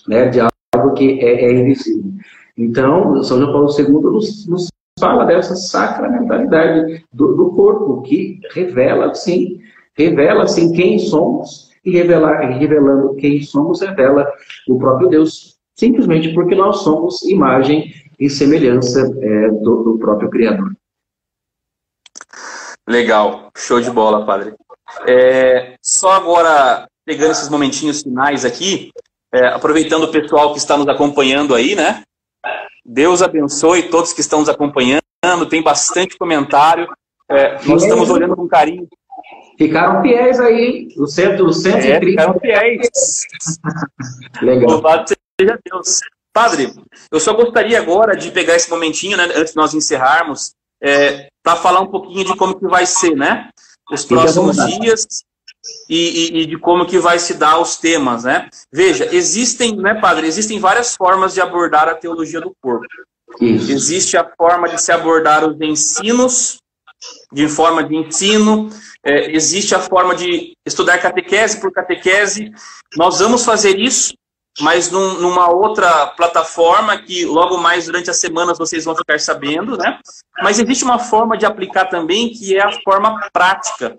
[0.07, 0.29] né?
[0.29, 2.13] De algo que é, é invisível.
[2.57, 4.69] Então, São João Paulo II nos, nos
[5.01, 9.61] fala dessa sacramentalidade do, do corpo, que revela, sim,
[9.97, 14.31] revela, sim, quem somos, e revelar, revelando quem somos, revela
[14.69, 20.75] o próprio Deus, simplesmente porque nós somos imagem e semelhança é, do, do, próprio Criador.
[22.87, 24.55] Legal, show de bola, padre.
[25.07, 28.91] É, só agora, pegando esses momentinhos finais aqui,
[29.33, 32.03] é, aproveitando o pessoal que está nos acompanhando aí, né?
[32.85, 35.01] Deus abençoe todos que estão nos acompanhando,
[35.49, 36.89] tem bastante comentário.
[37.29, 38.89] É, nós estamos olhando com carinho
[39.59, 41.87] Ficaram fiéis aí, o centro do 130.
[41.89, 42.89] É, ficaram fiéis.
[44.43, 44.71] Legal.
[44.71, 45.05] Louvado
[45.41, 46.01] seja Deus.
[46.33, 46.73] Padre,
[47.11, 50.53] eu só gostaria agora de pegar esse momentinho, né, antes de nós encerrarmos,
[50.83, 53.51] é, para falar um pouquinho de como que vai ser, né?
[53.91, 55.07] Os próximos dias
[55.89, 58.49] e, e, e, de como que vai se dar os temas, né?
[58.73, 62.87] Veja, existem, né, padre, existem várias formas de abordar a teologia do corpo.
[63.41, 63.71] Isso.
[63.71, 66.60] Existe a forma de se abordar os ensinos,
[67.33, 68.71] de forma de ensino,
[69.05, 72.53] é, existe a forma de estudar catequese por catequese.
[72.97, 74.15] Nós vamos fazer isso,
[74.61, 79.77] mas num, numa outra plataforma que logo mais durante as semanas vocês vão ficar sabendo,
[79.77, 79.99] né?
[80.43, 83.95] Mas existe uma forma de aplicar também que é a forma prática.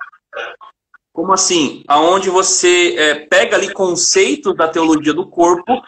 [1.13, 1.83] Como assim?
[1.87, 5.81] Aonde você é, pega ali conceitos da teologia do corpo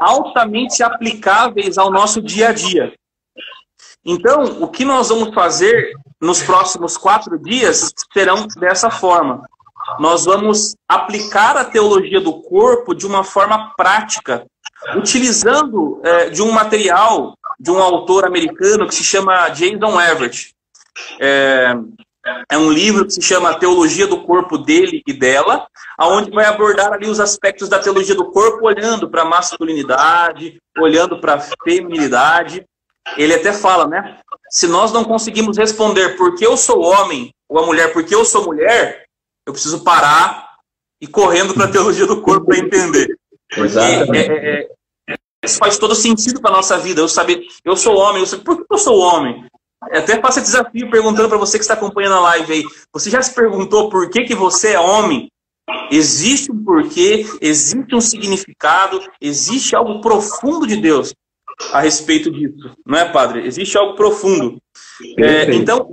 [0.00, 2.92] altamente aplicáveis ao nosso dia a dia.
[4.04, 9.42] Então, o que nós vamos fazer nos próximos quatro dias serão dessa forma.
[9.98, 14.44] Nós vamos aplicar a teologia do corpo de uma forma prática,
[14.96, 20.54] utilizando é, de um material de um autor americano que se chama Jason Everett.
[21.20, 21.74] É,
[22.50, 25.66] é um livro que se chama Teologia do Corpo dele e dela,
[25.98, 31.20] aonde vai abordar ali os aspectos da teologia do corpo, olhando para a masculinidade, olhando
[31.20, 32.64] para a feminilidade,
[33.16, 34.18] ele até fala, né?
[34.50, 38.44] Se nós não conseguimos responder porque eu sou homem ou a mulher porque eu sou
[38.44, 39.04] mulher,
[39.46, 40.54] eu preciso parar
[41.00, 43.08] e correndo para a teologia do corpo para entender.
[43.54, 44.68] Porque é, é,
[45.10, 47.00] é, isso faz todo sentido para nossa vida.
[47.00, 49.46] Eu saber, eu sou homem, eu sei, por que eu sou homem?
[49.92, 52.64] Até faço esse desafio perguntando para você que está acompanhando a live aí.
[52.92, 55.28] Você já se perguntou por que, que você é homem?
[55.90, 61.12] Existe um porquê, existe um significado, existe algo profundo de Deus
[61.72, 63.46] a respeito disso, não é, padre?
[63.46, 64.60] Existe algo profundo.
[65.18, 65.88] É, então,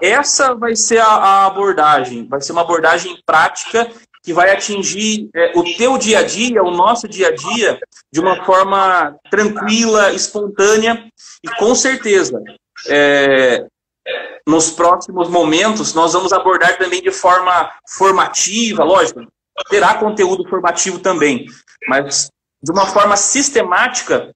[0.00, 3.90] essa vai ser a, a, abordagem, vai ser uma abordagem prática
[4.22, 7.78] que vai atingir é, o teu dia a dia, o nosso dia a dia,
[8.12, 11.06] de uma forma tranquila, espontânea
[11.44, 12.42] e com certeza.
[12.88, 13.66] É,
[14.46, 19.20] nos próximos momentos, nós vamos abordar também de forma formativa, lógico,
[19.68, 21.46] terá conteúdo formativo também,
[21.88, 22.28] mas
[22.62, 24.32] de uma forma sistemática,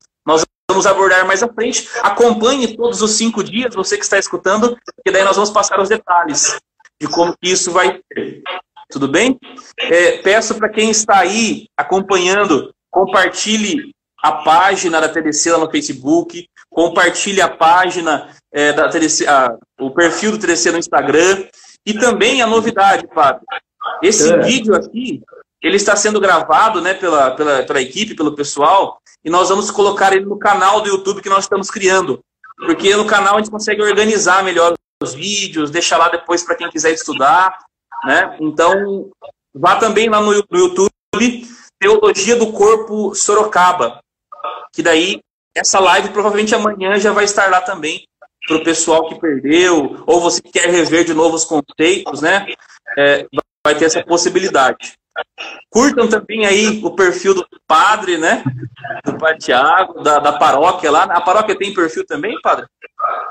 [0.70, 1.88] vamos abordar mais à frente.
[2.02, 5.88] Acompanhe todos os cinco dias, você que está escutando, que daí nós vamos passar os
[5.88, 6.56] detalhes
[7.00, 8.42] de como isso vai ser.
[8.90, 9.38] Tudo bem?
[9.78, 13.92] É, peço para quem está aí acompanhando, compartilhe
[14.22, 19.90] a página da TDC lá no Facebook, compartilhe a página é, da TDC, a, o
[19.90, 21.44] perfil do TDC no Instagram.
[21.86, 23.42] E também a novidade, Fábio.
[24.02, 24.38] Esse é.
[24.38, 25.22] vídeo aqui,
[25.62, 30.12] ele está sendo gravado né, pela, pela, pela equipe, pelo pessoal, e nós vamos colocar
[30.12, 32.20] ele no canal do YouTube que nós estamos criando.
[32.56, 36.70] Porque no canal a gente consegue organizar melhor os vídeos, deixar lá depois para quem
[36.70, 37.58] quiser estudar.
[38.04, 38.36] Né?
[38.40, 39.11] Então,
[39.54, 41.46] vá também lá no, no YouTube,
[41.78, 44.00] Teologia do Corpo Sorocaba.
[44.72, 45.20] Que daí,
[45.54, 48.06] essa live provavelmente amanhã já vai estar lá também,
[48.46, 52.46] para o pessoal que perdeu, ou você que quer rever de novo os conceitos, né?
[52.96, 53.26] É,
[53.64, 54.94] vai ter essa possibilidade.
[55.68, 58.42] Curtam também aí o perfil do padre, né?
[59.04, 61.04] Do Padre Tiago, da, da paróquia lá.
[61.04, 62.66] A paróquia tem perfil também, padre?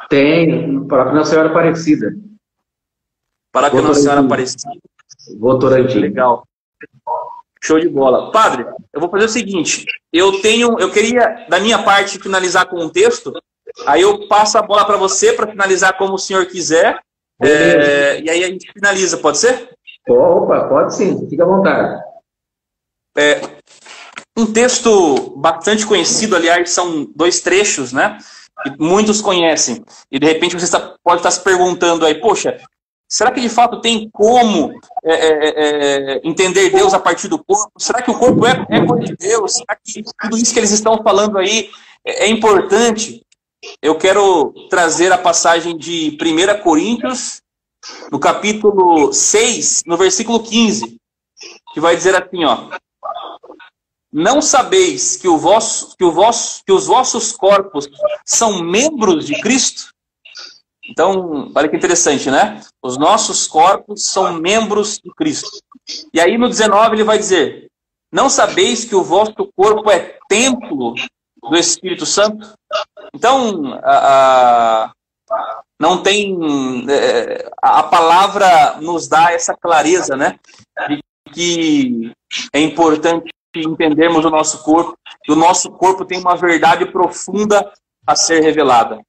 [0.10, 2.14] Tem, paróquia Nossa Senhora Aparecida.
[3.52, 4.72] Paróquia Nossa Senhora Aparecida.
[5.38, 6.00] Votorantim.
[6.00, 6.48] Legal.
[7.62, 8.32] Show de bola.
[8.32, 9.86] Padre, eu vou fazer o seguinte.
[10.12, 13.34] Eu tenho, eu queria, da minha parte, finalizar com um texto.
[13.86, 17.00] Aí eu passo a bola para você para finalizar como o senhor quiser.
[17.42, 19.70] É, e aí a gente finaliza, pode ser?
[20.14, 22.04] Opa, pode sim, fica à vontade.
[23.18, 23.42] É,
[24.38, 28.18] um texto bastante conhecido, aliás, são dois trechos, né?
[28.64, 29.84] Que muitos conhecem.
[30.12, 32.60] E de repente você está, pode estar se perguntando aí, poxa,
[33.08, 34.72] será que de fato tem como
[35.04, 37.72] é, é, é, é entender Deus a partir do corpo?
[37.78, 39.54] Será que o corpo é, é coisa de Deus?
[39.54, 41.70] Será que tudo isso que eles estão falando aí
[42.06, 43.22] é, é importante?
[43.82, 47.42] Eu quero trazer a passagem de 1 Coríntios
[48.12, 50.98] no capítulo 6, no versículo 15,
[51.74, 52.70] que vai dizer assim, ó:
[54.12, 57.88] Não sabeis que o vosso que o vosso que os vossos corpos
[58.26, 59.94] são membros de Cristo?
[60.90, 62.62] Então, olha que interessante, né?
[62.82, 65.50] Os nossos corpos são membros de Cristo.
[66.14, 67.68] E aí no 19 ele vai dizer:
[68.12, 70.96] Não sabeis que o vosso corpo é templo
[71.42, 72.54] do Espírito Santo?
[73.14, 74.92] Então, a,
[75.32, 76.38] a não tem.
[76.90, 80.38] É, a palavra nos dá essa clareza, né?
[80.88, 81.02] De
[81.32, 82.12] que
[82.54, 87.72] é importante entendermos o nosso corpo, que o nosso corpo tem uma verdade profunda
[88.06, 89.00] a ser revelada.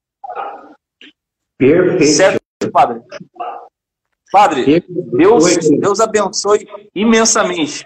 [1.59, 2.05] Perfeito.
[2.05, 2.41] Certo,
[2.73, 3.03] padre?
[4.33, 7.85] Padre, Deus, Deus abençoe imensamente.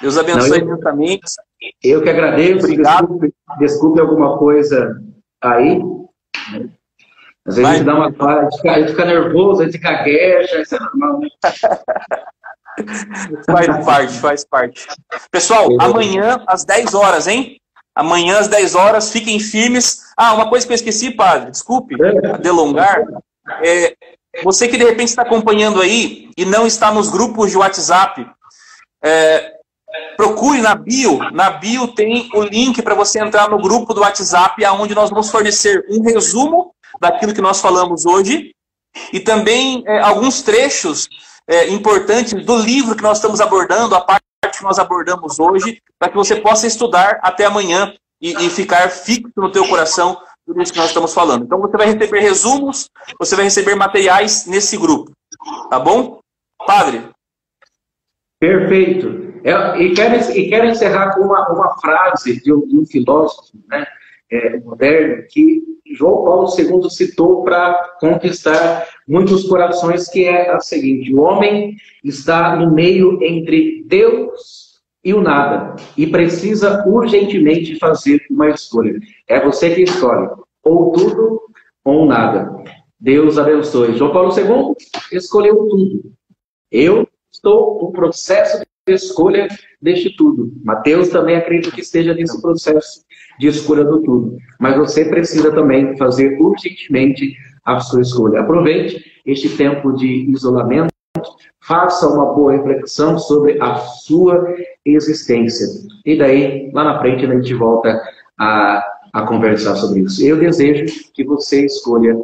[0.00, 1.22] Deus abençoe Não, eu, imensamente.
[1.82, 2.66] Eu que agradeço.
[2.66, 3.06] Obrigado.
[3.06, 5.00] Desculpe, desculpe alguma coisa
[5.40, 5.80] aí.
[7.46, 9.64] Às vezes a gente dá uma para, a gente fica, a gente fica nervoso, a
[9.64, 11.28] gente gagueja, isso é normal, né?
[13.46, 14.86] faz parte, faz parte.
[15.30, 17.60] Pessoal, amanhã às 10 horas, hein?
[17.94, 20.02] Amanhã às 10 horas, fiquem firmes.
[20.16, 22.38] Ah, uma coisa que eu esqueci, padre, desculpe, é.
[22.38, 23.02] delongar.
[23.64, 23.94] É,
[24.44, 28.24] você que de repente está acompanhando aí e não está nos grupos de WhatsApp,
[29.02, 29.54] é,
[30.16, 31.18] procure na bio.
[31.32, 35.30] Na bio tem o link para você entrar no grupo do WhatsApp, onde nós vamos
[35.30, 38.54] fornecer um resumo daquilo que nós falamos hoje
[39.12, 41.08] e também é, alguns trechos
[41.46, 44.24] é, importantes do livro que nós estamos abordando, a parte
[44.56, 49.32] que nós abordamos hoje, para que você possa estudar até amanhã e, e ficar fixo
[49.36, 51.44] no teu coração tudo isso que nós estamos falando.
[51.44, 52.88] Então você vai receber resumos,
[53.18, 55.12] você vai receber materiais nesse grupo,
[55.68, 56.20] tá bom?
[56.66, 57.06] Padre.
[58.40, 59.28] Perfeito.
[59.44, 63.58] É, e, quero, e quero encerrar com uma, uma frase de um, de um filósofo,
[63.68, 63.86] né?
[64.30, 65.62] É, moderno que
[65.96, 72.56] João Paulo II citou para conquistar muitos corações, que é a seguinte: o homem está
[72.56, 74.68] no meio entre Deus
[75.04, 78.98] e o nada e precisa urgentemente fazer uma escolha.
[79.26, 80.28] É você que escolhe,
[80.62, 81.40] ou tudo
[81.84, 82.54] ou nada.
[83.00, 83.96] Deus abençoe.
[83.96, 84.74] João Paulo II
[85.12, 86.12] escolheu tudo.
[86.70, 89.48] Eu estou no processo de escolha
[89.80, 90.52] deste tudo.
[90.64, 93.04] Mateus também acredito que esteja nesse processo
[93.38, 94.36] de escolha do tudo.
[94.58, 97.34] Mas você precisa também fazer urgentemente
[97.64, 98.40] a sua escolha.
[98.40, 100.92] Aproveite este tempo de isolamento,
[101.62, 105.66] faça uma boa reflexão sobre a sua existência.
[106.04, 108.00] E daí, lá na frente, a gente volta
[108.38, 110.24] a, a conversar sobre isso.
[110.24, 112.16] Eu desejo que você escolha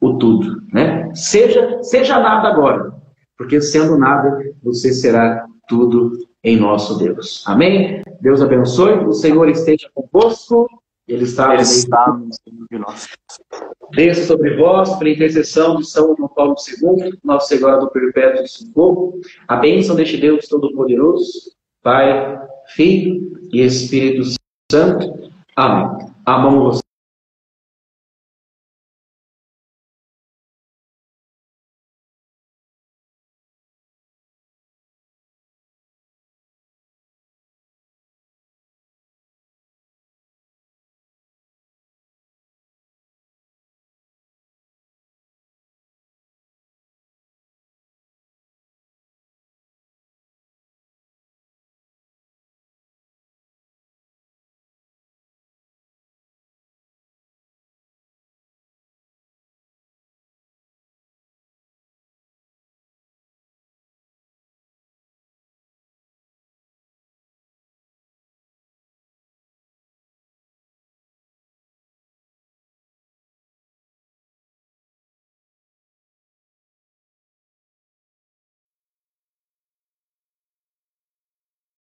[0.00, 1.10] o tudo, né?
[1.14, 2.92] Seja, seja nada agora,
[3.38, 7.44] porque sendo nada, você será tudo em nosso Deus.
[7.46, 8.02] Amém?
[8.22, 10.68] Deus abençoe, o Senhor esteja convosco.
[11.08, 13.08] Ele está, Ele está no meio de nós.
[13.90, 19.20] Desça sobre vós, pela intercessão de São João Paulo II, nosso Senhor do Perpétuo Socorro,
[19.48, 21.50] a bênção deste Deus Todo-Poderoso,
[21.82, 24.30] Pai, Filho e Espírito
[24.70, 25.32] Santo.
[25.56, 26.06] Amém.
[26.24, 26.81] Amamos